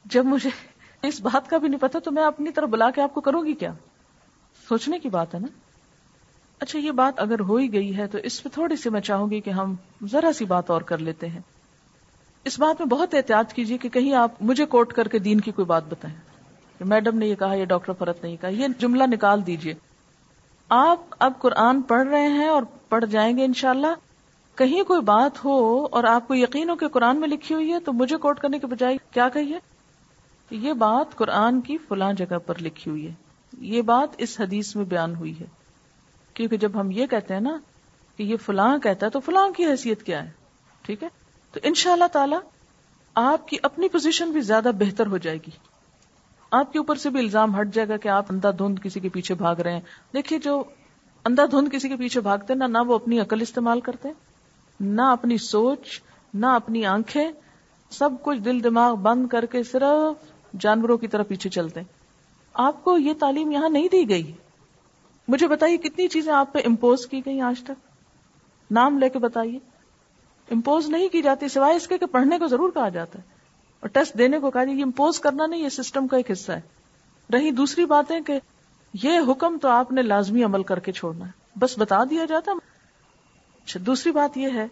[0.06, 0.50] جب مجھے
[1.02, 3.46] اس بات کا بھی نہیں پتا تو میں اپنی طرف بلا کے آپ کو کروں
[3.46, 3.74] گی کیا؟
[4.70, 5.48] سوچنے کی بات ہے نا؟
[6.64, 9.30] اچھا یہ بات اگر ہو ہی گئی ہے تو اس پہ تھوڑی سی میں چاہوں
[9.30, 9.76] گی کہ ہم
[10.12, 11.42] ذرا سی بات اور کر لیتے ہیں۔
[12.46, 15.52] اس بات میں بہت احتیاط کیجیے کہ کہیں آپ مجھے کوٹ کر کے دین کی
[15.52, 16.18] کوئی بات بتائیں۔
[16.78, 19.74] کہ میڈم نے یہ کہا، یا ڈاکٹر فرت نے یہ کہا، یہ جملہ نکال دیجیے۔
[20.70, 23.88] آپ اب قرآن پڑھ رہے ہیں اور پڑھ جائیں گے انشاءاللہ۔
[24.56, 27.80] کہیں کوئی بات ہو اور آپ کو یقین ہو کہ قرآن میں لکھی ہوئی ہے
[27.80, 29.60] تو مجھے کوٹ کرنے کے بجائے کیا کہیے؟
[30.52, 33.14] یہ بات قرآن کی فلاں جگہ پر لکھی ہوئی ہے۔
[33.58, 35.63] یہ بات اس حدیث میں بیان ہوئی ہے۔
[36.34, 37.58] کیونکہ جب ہم یہ کہتے ہیں نا
[38.18, 40.32] کہ یہ فلاں کہتا ہے تو فلاں کی حیثیت کیا ہے؟
[40.82, 41.08] ٹھیک ہے؟
[41.52, 42.36] تو ان شاء اللہ تعالی
[43.16, 45.52] آپ کی اپنی پوزیشن بھی زیادہ بہتر ہو جائے گی۔
[46.52, 49.10] آپ کے اوپر سے بھی الزام ہٹ جائے گا کہ آپ اندھا دھند کسی کے
[49.10, 49.82] پیچھے بھاگ رہے ہیں۔
[50.14, 50.64] دیکھیے جو
[51.26, 54.10] اندھا دھند کسی کے پیچھے بھاگتے نہ نہ وہ اپنی عقل استعمال کرتے
[54.80, 56.02] نہ اپنی سوچ،
[56.34, 57.32] نہ اپنی آنکھیں،
[57.90, 61.82] سب کچھ دل دماغ بند کر کے صرف جانوروں کی طرح پیچھے چلتے
[62.54, 64.34] آپ کو یہ تعلیم یہاں نہیں دی گئی۔
[65.28, 67.72] مجھے بتائیے کتنی چیزیں آپ پہ امپوز کی گئی آج تک؟
[68.72, 69.60] نام لے کے بتائیے۔
[70.52, 73.24] امپوز نہیں کی جاتی، سوائے اس کے کہ پڑھنے کو ضرور کہا جاتا ہے۔
[73.80, 76.62] اور ٹیسٹ دینے کو کہا یہ امپوز کرنا نہیں، یہ سسٹم کا ایک حصہ ہے۔
[77.34, 78.40] رہی دوسری بات کہ
[79.04, 82.52] یہ حکم تو آپ نے لازمی عمل کر کے چھوڑنا ہے۔ بس بتا دیا جاتا
[82.52, 84.68] اچھا دوسری بات یہ ہے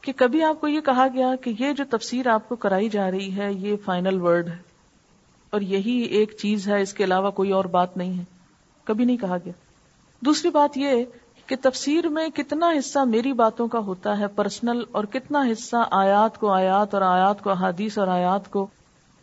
[0.00, 3.10] کہ کبھی آپ کو یہ کہا گیا کہ یہ جو تفسیر آپ کو کرائی جا
[3.10, 4.56] رہی ہے، یہ فائنل ورڈ ہے۔
[5.50, 8.24] اور یہی ایک چیز ہے، اس کے علاوہ کوئی اور بات نہیں ہے۔
[8.84, 9.52] کبھی نہیں کہا گیا۔
[10.24, 11.04] دوسری بات یہ
[11.46, 16.38] کہ تفسیر میں کتنا حصہ میری باتوں کا ہوتا ہے پرسنل اور کتنا حصہ آیات
[16.38, 18.66] کو آیات اور آیات کو احادیث اور آیات کو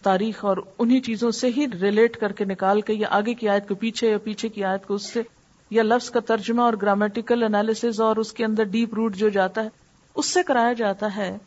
[0.02, 3.68] تاریخ اور انہی چیزوں سے ہی ریلیٹ کر کے نکال کے یا آگے کی آیت
[3.68, 5.22] کو پیچھے یا پیچھے کی آیت کو اس سے
[5.70, 9.64] یا لفظ کا ترجمہ اور گرامیٹیکل انالیس اور اس کے اندر ڈیپ روٹ جو جاتا
[9.64, 9.70] ہے،
[10.16, 11.38] اس سے کرایا جاتا ہے۔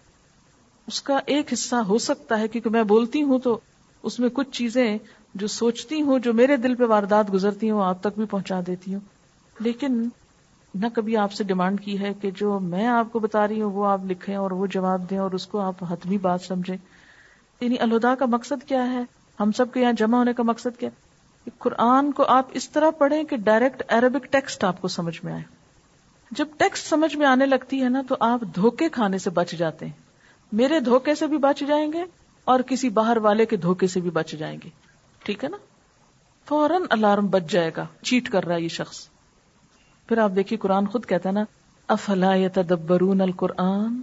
[0.86, 3.58] اس کا ایک حصہ ہو سکتا ہے کیونکہ میں بولتی ہوں تو
[4.02, 4.98] اس میں کچھ چیزیں
[5.34, 8.94] جو سوچتی ہوں، جو میرے دل پہ واردات گزرتی ہوں، آپ تک بھی پہنچا دیتی
[8.94, 9.13] ہوں۔
[9.60, 10.08] لیکن
[10.74, 13.72] نہ کبھی آپ سے ڈیمانڈ کی ہے کہ جو میں آپ کو بتا رہی ہوں
[13.72, 16.76] وہ آپ لکھیں اور وہ جواب دیں اور اس کو آپ حتمی بات سمجھیں۔
[17.60, 19.00] یعنی الہدا کا مقصد کیا ہے؟
[19.40, 20.88] ہم سب کے یہاں جمع ہونے کا مقصد کیا
[21.44, 25.32] کہ قرآن کو آپ اس طرح پڑھیں کہ ڈائریکٹ عربک ٹیکسٹ آپ کو سمجھ میں
[25.32, 25.42] آئے۔
[26.30, 29.86] جب ٹیکسٹ سمجھ میں آنے لگتی ہے نا تو آپ دھوکے کھانے سے بچ جاتے
[29.86, 29.92] ہیں۔
[30.52, 32.04] میرے دھوکے سے بھی بچ جائیں گے
[32.44, 34.68] اور کسی باہر والے کے دھوکے سے بھی بچ جائیں گے۔
[35.18, 35.56] ٹھیک ہے نا؟
[36.48, 39.08] فوراً الارم بچ جائے گا، چیٹ کر رہا ہے یہ شخص۔
[40.08, 41.44] پھر آپ دیکھیے قرآن خود کہتا ہے نا،
[41.88, 44.02] افلا يتدبرون القرآن؟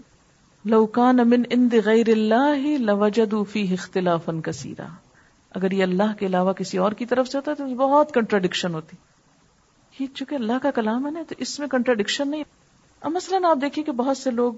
[0.66, 4.86] لو كان من عند غیر اللہ لوجدوا فيه اختلافا كثيرا
[5.52, 8.98] اگر یہ اللہ کے علاوہ کسی اور کی طرف سے ہوتا تو بہت کنٹراڈکشن ہوتی۔
[10.00, 12.44] یہ چونکہ اللہ کا کلام ہے نا، تو اس میں کنٹراڈکشن نہیں۔
[13.02, 14.54] اب مثلاً آپ دیکھیے کہ بہت سے لوگ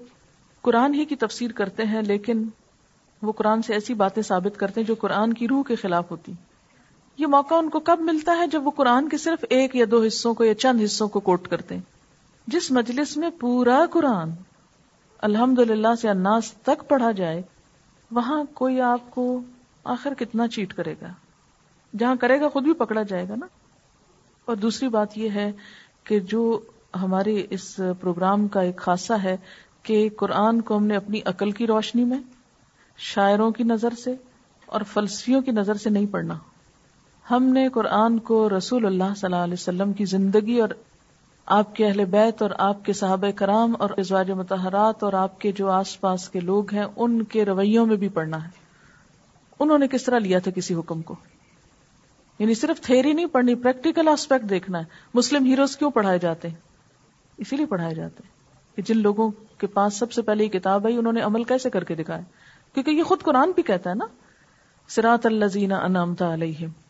[0.60, 2.48] قرآن ہی کی تفسیر کرتے ہیں، لیکن
[3.22, 6.32] وہ قرآن سے ایسی باتیں ثابت کرتے ہیں جو قرآن کی روح کے خلاف ہوتی۔
[7.16, 10.02] یہ موقع ان کو کب ملتا ہے جب وہ قرآن کے صرف ایک یا دو
[10.02, 11.82] حصوں کو یا چند حصوں کو کوٹ کرتے ہیں؟
[12.46, 14.30] جس مجلس میں پورا قرآن
[15.18, 17.42] الحمد للہ سے اناس تک پڑھا جائے،
[18.10, 19.40] وہاں کوئی آپ کو
[19.84, 21.06] آخر کتنا چیٹ کرے گا؟
[21.98, 23.46] جہاں کرے گا خود بھی پکڑا جائے گا نا؟
[24.44, 25.52] اور دوسری بات یہ ہے
[26.04, 26.60] کہ جو
[27.02, 29.36] ہمارے اس پروگرام کا ایک خاصہ ہے
[29.82, 32.18] کہ قرآن کو ہم نے اپنی عقل کی روشنی میں،
[32.96, 34.14] شاعروں کی نظر سے
[34.66, 36.34] اور فلسفیوں کی نظر سے نہیں پڑھنا۔
[37.30, 40.68] ہم نے قرآن کو رسول اللہ صلی اللہ علیہ وسلم کی زندگی اور
[41.46, 45.52] آپ کے اہل بیت اور آپ کے صحابہ کرام اور ازواج متحرات اور آپ کے
[45.52, 48.48] جو آس پاس کے لوگ ہیں، ان کے رویوں میں بھی پڑھنا ہے۔
[49.60, 51.14] انہوں نے کس طرح لیا تھا کسی حکم کو؟
[52.38, 56.56] یعنی صرف تھیری نہیں پڑھنی، پریکٹیکل آسپیکٹ دیکھنا ہے۔ مسلم ہیروز کیوں پڑھائے جاتے ہیں؟
[57.38, 58.30] اسی لیے پڑھائے جاتے ہیں
[58.76, 61.70] کہ جن لوگوں کے پاس سب سے پہلے یہ کتاب آئی، انہوں نے عمل کیسے
[61.70, 62.20] کر کے دکھایا؟
[62.74, 64.06] کیونکہ یہ خود قرآن بھی کہتا ہے نا
[64.88, 66.83] سراط الزین انعمتا علیہم۔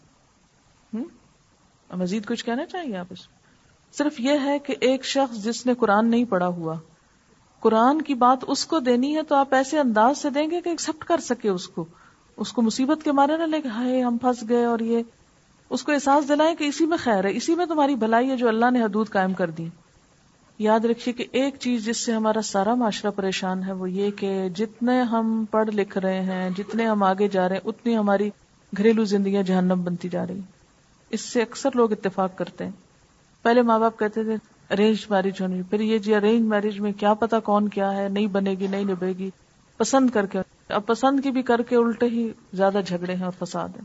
[1.93, 3.18] مزید کچھ کہنا چاہیے آپ اس
[3.93, 6.74] صرف یہ ہے کہ ایک شخص جس نے قرآن نہیں پڑھا ہوا،
[7.61, 10.68] قرآن کی بات اس کو دینی ہے تو آپ ایسے انداز سے دیں گے کہ
[10.68, 11.85] ایکسپٹ کر سکے اس کو۔
[12.37, 15.03] اس کو مصیبت کے مارے نہ لے کے ہائے ہم پھنس گئے اور یہ۔
[15.70, 18.49] اس کو احساس دلائیں کہ اسی میں خیر ہے، اسی میں تمہاری بھلائی ہے جو
[18.49, 19.68] اللہ نے حدود قائم کر دی۔
[20.59, 24.49] یاد رکھیے کہ ایک چیز جس سے ہمارا سارا معاشرہ پریشان ہے وہ یہ کہ
[24.49, 28.30] جتنے ہم پڑھ لکھ رہے ہیں، جتنے ہم آگے جا رہے ہیں، اتنی ہماری
[28.76, 30.41] گھریلو زندگیاں جہنم بنتی جا رہی
[31.14, 32.72] اس سے اکثر لوگ اتفاق کرتے ہیں۔
[33.42, 34.34] پہلے ماں باپ کہتے تھے
[34.70, 38.26] ارینج میرج ہونی۔ پھر یہ جی ارینج میرج میں کیا پتا کون کیا ہے، نہیں
[38.26, 39.30] بنے گی، نہیں نبھے گی۔
[39.76, 40.38] پسند کر کے۔
[40.68, 43.84] اب پسند کی بھی کر کے الٹے ہی زیادہ جھگڑے ہیں اور فساد ہیں۔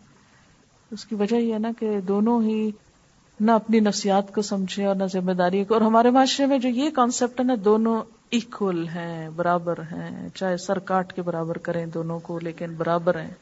[0.91, 2.71] اس کی وجہ یہ ہے نا کہ دونوں ہی
[3.39, 6.69] نہ اپنی نفسیات کو سمجھے اور نہ ذمہ داری کو۔ اور ہمارے معاشرے میں جو
[6.69, 8.01] یہ کانسیپٹ ہے نا، دونوں
[8.32, 13.34] اکول ہیں، برابر ہیں۔ چاہے سر کاٹ کے برابر کریں دونوں کو، لیکن برابر ہیں۔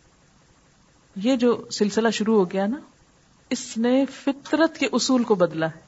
[1.15, 2.77] یہ جو سلسلہ شروع ہو گیا نا
[3.49, 5.79] اس نے فطرت کے اصول کو بدلا ہے۔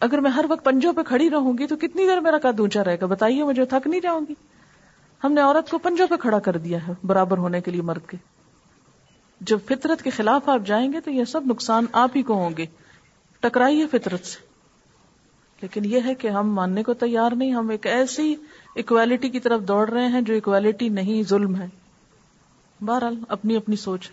[0.00, 2.84] اگر میں ہر وقت پنجوں پہ کھڑی رہوں گی تو کتنی دیر میرا قد اونچا
[2.84, 4.34] رہے گا؟ بتائیے مجھے تھک نہیں جاؤں گی۔
[5.24, 8.08] ہم نے عورت کو پنجوں پہ کھڑا کر دیا ہے برابر ہونے کے لیے مرد
[8.08, 8.16] کے۔
[9.40, 12.50] جب فطرت کے خلاف آپ جائیں گے تو یہ سب نقصان آپ ہی کو ہوں
[12.56, 12.66] گے۔
[13.40, 14.38] ٹکرائیے فطرت سے۔
[15.62, 18.34] لیکن یہ ہے کہ ہم ماننے کو تیار نہیں، ہم ایک ایسی
[18.76, 21.66] اکوالٹی کی طرف دوڑ رہے ہیں جو اکوالٹی نہیں، ظلم ہے۔
[22.80, 24.10] بہرحال، اپنی اپنی سوچ۔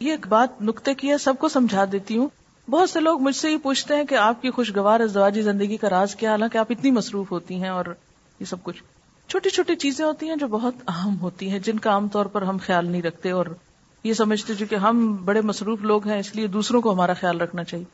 [0.00, 2.28] یہ ایک بات نقطے کی ہے، سب کو سمجھا دیتی ہوں۔
[2.70, 5.90] بہت سے لوگ مجھ سے ہی پوچھتے ہیں کہ آپ کی خوشگوار ازدواجی زندگی کا
[5.90, 7.84] راز کیا؟ حالانکہ آپ اتنی مصروف ہوتی ہیں اور
[8.40, 8.82] یہ سب کچھ۔
[9.28, 12.42] چھوٹی چھوٹی چیزیں ہوتی ہیں جو بہت اہم ہوتی ہیں، جن کا عام طور پر
[12.42, 13.46] ہم خیال نہیں رکھتے اور
[14.04, 17.40] یہ سمجھتے جو کہ ہم بڑے مصروف لوگ ہیں، اس لیے دوسروں کو ہمارا خیال
[17.40, 17.84] رکھنا چاہیے۔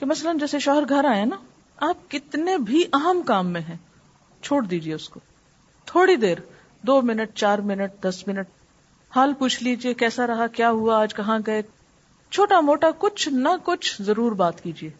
[0.00, 1.36] کہ مثلا جیسے شوہر گھر آئے نا،
[1.76, 3.76] آپ کتنے بھی اہم کام میں ہیں،
[4.42, 5.20] چھوڑ دیجیے اس کو۔
[5.84, 6.36] تھوڑی دیر،
[6.82, 8.46] دو منٹ، چار منٹ، دس منٹ
[9.14, 11.62] حال پوچھ لیجیے کیسا رہا، کیا ہوا، آج کہاں گئے؟
[12.30, 14.90] چھوٹا موٹا کچھ نہ کچھ ضرور بات کیجیے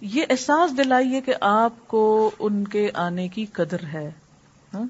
[0.00, 4.10] یہ احساس دلائیے کہ آپ کو ان کے آنے کی قدر ہے
[4.74, 4.84] ہاں؟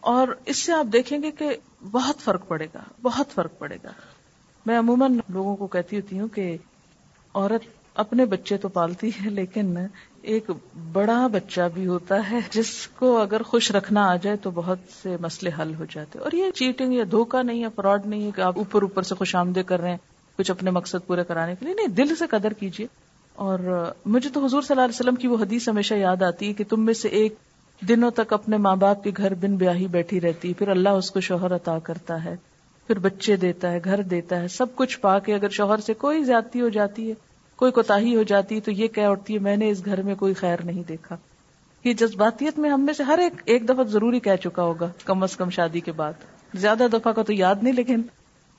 [0.00, 1.56] اور اس سے آپ دیکھیں گے کہ
[1.90, 3.90] بہت فرق پڑے گا، بہت فرق پڑے گا۔
[4.66, 6.56] میں عموماً لوگوں کو کہتی ہوتی ہوں کہ
[7.34, 7.62] عورت
[7.94, 9.78] اپنے بچے تو پالتی ہے، لیکن
[10.22, 10.50] ایک
[10.92, 15.16] بڑا بچہ بھی ہوتا ہے جس کو اگر خوش رکھنا آ جائے تو بہت سے
[15.20, 18.40] مسئلے حل ہو جاتے اور یہ چیٹنگ یا دھوکا نہیں ہے فراڈ نہیں ہے کہ
[18.40, 19.96] آپ اوپر اوپر سے خوش آمدے کر رہے ہیں
[20.38, 22.86] کچھ اپنے مقصد پورے کرانے کے لیے۔ نہیں، دل سے قدر کیجیے۔
[23.34, 23.58] اور
[24.06, 26.64] مجھے تو حضور صلی اللہ علیہ وسلم کی وہ حدیث ہمیشہ یاد آتی ہے کہ
[26.68, 27.34] تم میں سے ایک
[27.88, 31.20] دنوں تک اپنے ماں باپ کے گھر بن بیاہی بیٹھی رہتی پھر اللہ اس کو
[31.20, 32.36] شوہر عطا کرتا ہے،
[32.86, 36.24] پھر بچے دیتا ہے، گھر دیتا ہے، سب کچھ پا کے اگر شوہر سے کوئی
[36.24, 37.29] زیادتی ہو جاتی ہے
[37.60, 40.34] کوئی کوتا ہو جاتی تو یہ کہہ اٹھتی ہے، میں نے اس گھر میں کوئی
[40.34, 41.16] خیر نہیں دیکھا۔
[41.84, 45.22] یہ جذباتیت میں ہم میں سے ہر ایک ایک دفعہ ضروری کہہ چکا ہوگا، کم
[45.22, 46.12] از کم شادی کے بعد۔
[46.54, 48.02] زیادہ دفعہ کا تو یاد نہیں، لیکن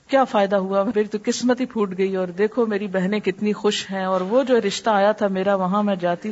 [0.07, 3.91] کیا فائدہ ہوا؟ میری تو قسمت ہی پھوٹ گئی اور دیکھو میری بہنیں کتنی خوش
[3.91, 6.31] ہیں اور وہ جو رشتہ آیا تھا میرا، وہاں میں جاتی۔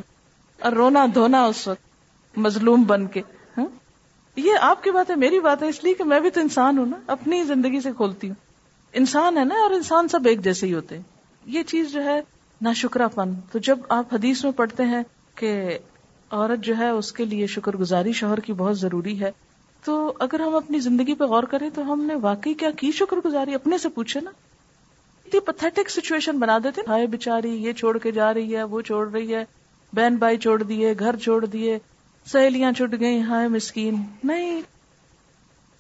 [0.61, 1.81] اور رونا دھونا اس وقت،
[2.37, 3.21] مظلوم بن کے۔
[3.57, 3.65] ہاں؟
[4.35, 6.77] یہ آپ کی بات ہے میری بات ہے اس لیے کہ میں بھی تو انسان
[6.77, 8.35] ہوں نا، اپنی زندگی سے کھولتی ہوں۔
[8.93, 11.03] انسان ہے نا اور انسان سب ایک جیسے ہی ہوتے ہیں۔
[11.45, 15.03] یہ چیز جو ہے نہ شکرا پن تو جب آپ حدیث میں پڑھتے ہیں
[15.35, 15.77] کہ
[16.31, 19.31] عورت جو ہے اس کے لیے شکر گزاری شوہر کی بہت ضروری ہے،
[19.83, 23.17] تو اگر ہم اپنی زندگی پہ غور کریں تو ہم نے واقعی کیا کی شکر
[23.25, 24.31] گزاری؟ اپنے سے پوچھے نا۔
[25.25, 29.11] اتنی پتھیٹک سچویشن بنا دیتے ہائے بےچاری یہ چھوڑ کے جا رہی ہے، وہ چھوڑ
[29.11, 29.45] رہی ہے۔
[29.93, 31.79] بہن بھائی چھوڑ دیے، گھر چھوڑ دیے۔
[32.25, 34.61] سہیلیاں چھٹ گئی ہائے مسکین۔ نہیں،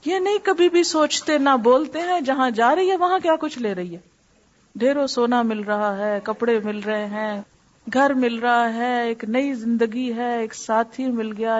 [0.05, 3.59] یہ نہیں کبھی بھی سوچتے نہ بولتے ہیں، جہاں جا رہی ہے وہاں کیا کچھ
[3.59, 4.08] لے رہی ہے۔
[4.79, 7.41] ڈھیروں سونا مل رہا ہے، کپڑے مل رہے ہیں،
[7.93, 11.59] گھر مل رہا ہے، ایک نئی زندگی ہے، ایک ساتھی مل گیا۔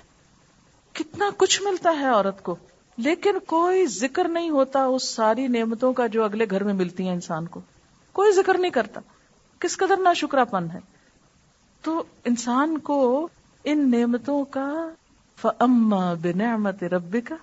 [0.94, 2.56] کتنا کچھ ملتا ہے عورت کو۔
[2.98, 7.14] لیکن کوئی ذکر نہیں ہوتا اس ساری نعمتوں کا جو اگلے گھر میں ملتی ہیں
[7.14, 7.62] انسان کو۔
[8.12, 9.02] کوئی ذکر نہیں کرتا۔
[9.60, 10.80] کس قدر نہ شکرا پن ہے۔
[11.82, 13.28] تو انسان کو
[13.64, 14.90] ان نعمتوں کا
[15.42, 17.36] فما بنعمت رب کا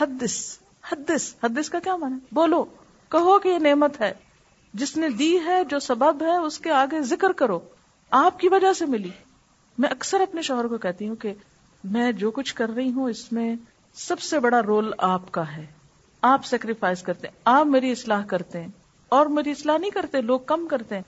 [0.00, 0.58] حدس
[0.92, 2.64] حدس حدس کا کیا مانا بولو۔
[3.08, 4.29] کہو کہ یہ نعمت ہے۔
[4.74, 7.60] جس نے دی ہے، جو سبب ہے، اس کے آگے ذکر کرو۔
[8.10, 9.10] آپ کی وجہ سے ملی۔
[9.78, 11.34] میں اکثر اپنے شوہر کو کہتی ہوں کہ
[11.84, 13.56] میں جو کچھ کر رہی ہوں، اس میں
[13.94, 15.66] سب سے بڑا رول آپ کا ہے۔
[16.22, 18.68] آپ سیکریفائس کرتے ہیں۔ آپ میری اصلاح کرتے ہیں۔
[19.08, 21.02] اور میری اصلاح نہیں کرتے، لوگ کم کرتے ہیں۔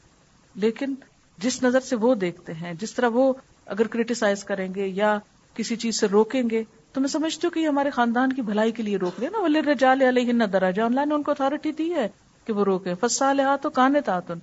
[0.54, 0.94] لیکن
[1.38, 3.32] جس نظر سے وہ دیکھتے ہیں، جس طرح وہ
[3.66, 5.18] اگر کریٹیسائز کریں گے یا
[5.54, 8.82] کسی چیز سے روکیں گے، تو میں سمجھتی ہوں کہ ہمارے خاندان کی بھلائی کے
[8.82, 10.44] لیے روک رہے نا۔ ولی رجال علیہ نہ
[10.76, 12.08] اللہ نے ان کو اتارٹی دی ہے۔
[12.44, 14.38] کہ وہ روکے فسال تو کانے تعتن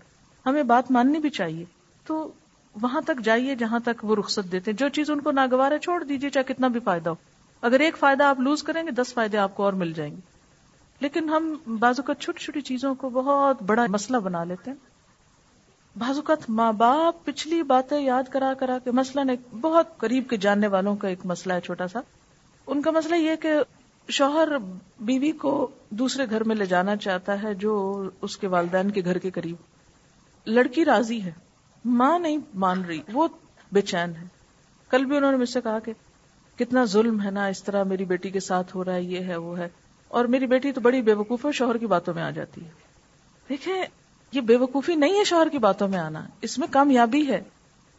[0.45, 1.65] ہمیں بات ماننی بھی چاہیے۔
[2.05, 2.31] تو
[2.81, 5.79] وہاں تک جائیے جہاں تک وہ رخصت دیتے ہیں۔ جو چیز ان کو ناگوار ہے،
[5.79, 7.15] چھوڑ دیجیے چاہے کتنا بھی فائدہ ہو۔
[7.61, 10.19] اگر ایک فائدہ آپ لوز کریں گے، دس فائدے آپ کو اور مل جائیں گے۔
[10.99, 14.77] لیکن ہم بازو کا چھوٹی چھوٹی چیزوں کو بہت بڑا مسئلہ بنا لیتے ہیں۔
[15.95, 20.67] بازوقت ماں باپ پچھلی باتیں یاد کرا کرا کے مسئلہ نے بہت قریب کے جاننے
[20.67, 21.99] والوں کا ایک مسئلہ ہے، چھوٹا سا۔
[22.67, 23.53] ان کا مسئلہ یہ کہ
[24.09, 24.47] شوہر
[24.99, 29.17] بیوی کو دوسرے گھر میں لے جانا چاہتا ہے جو اس کے والدین کے گھر
[29.17, 29.55] کے قریب۔
[30.45, 31.31] لڑکی راضی ہے۔
[31.85, 33.27] ماں نہیں مان رہی۔ وہ
[33.71, 34.27] بے چین ہے۔
[34.89, 35.93] کل بھی انہوں نے مجھ سے کہا کہ
[36.55, 39.35] کتنا ظلم ہے نا، اس طرح میری بیٹی کے ساتھ ہو رہا ہے، یہ ہے،
[39.35, 39.69] وہ ہے۔
[40.07, 42.69] اور میری بیٹی تو بڑی بے وقوف ہے، شوہر کی باتوں میں آ جاتی ہے۔
[43.49, 43.83] دیکھیں،
[44.31, 47.43] یہ بے وقوفی نہیں ہے شوہر کی باتوں میں آنا۔ اس میں کامیابی ہے۔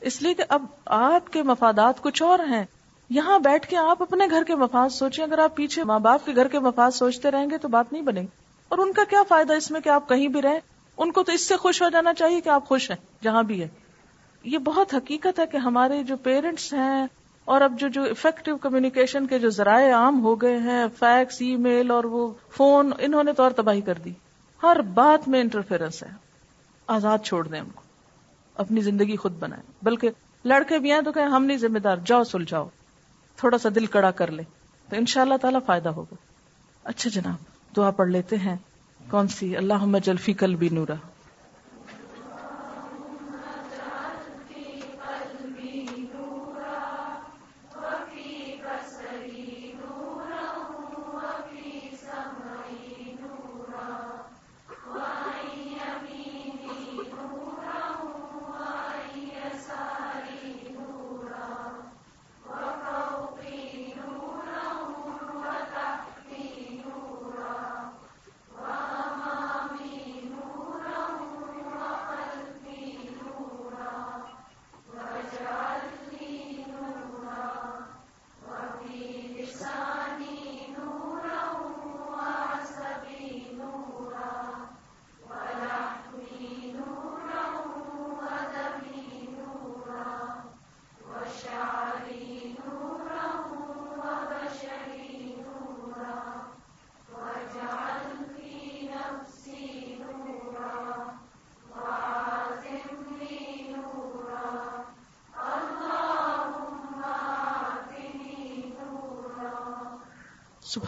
[0.01, 2.65] اس لیے کہ اب آپ کے مفادات کچھ اور ہیں۔
[3.11, 6.35] یہاں بیٹھ کے آپ اپنے گھر کے مفاد سوچیں، اگر آپ پیچھے ماں باپ کے
[6.37, 8.27] گھر کے مفاد سوچتے رہیں گے تو بات نہیں بنے گی۔
[8.69, 10.61] اور ان کا کیا فائدہ اس میں کہ آپ کہیں بھی رہیں؟
[10.99, 13.63] ان کو تو اس سے خوش ہو جانا چاہیے کہ آپ خوش ہیں، جہاں بھی
[13.63, 13.69] ہے
[14.45, 17.07] یہ بہت حقیقت ہے کہ ہمارے جو پیرنٹس ہیں
[17.45, 21.57] اور اب جو جو افیکٹو کمیونیکیشن کے جو ذرائع عام ہو گئے ہیں فیکس ای
[21.57, 24.13] میل اور وہ فون انہوں نے تو اور تباہی کر دی۔
[24.63, 26.09] ہر بات میں انٹرفیئرنس ہے۔
[26.87, 27.83] آزاد چھوڑ دیں ان کو۔
[28.55, 30.11] اپنی زندگی خود بنائیں۔ بلکہ
[30.45, 32.69] لڑکے بھی ہیں تو کہ ہم نہیں ذمہ دار، جاؤ سلجھاؤ۔
[33.41, 34.43] تھوڑا سا دل کڑا کر لے
[34.89, 36.15] تو ان شاء اللہ تعالیٰ فائدہ ہوگا۔
[36.85, 37.37] اچھا جناب،
[37.77, 38.57] دعا پڑھ لیتے ہیں۔
[39.11, 40.95] کون سی؟ اللہ جلفی کل بھی نورا۔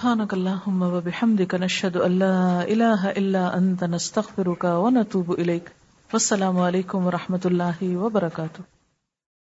[0.02, 5.70] سبحانك اللهم وبحمدك نشهد ان لا اله الا انت نستغفرك ونتوب اليك
[6.10, 8.71] والسلام علیکم ورحمۃ اللہ وبرکاتہ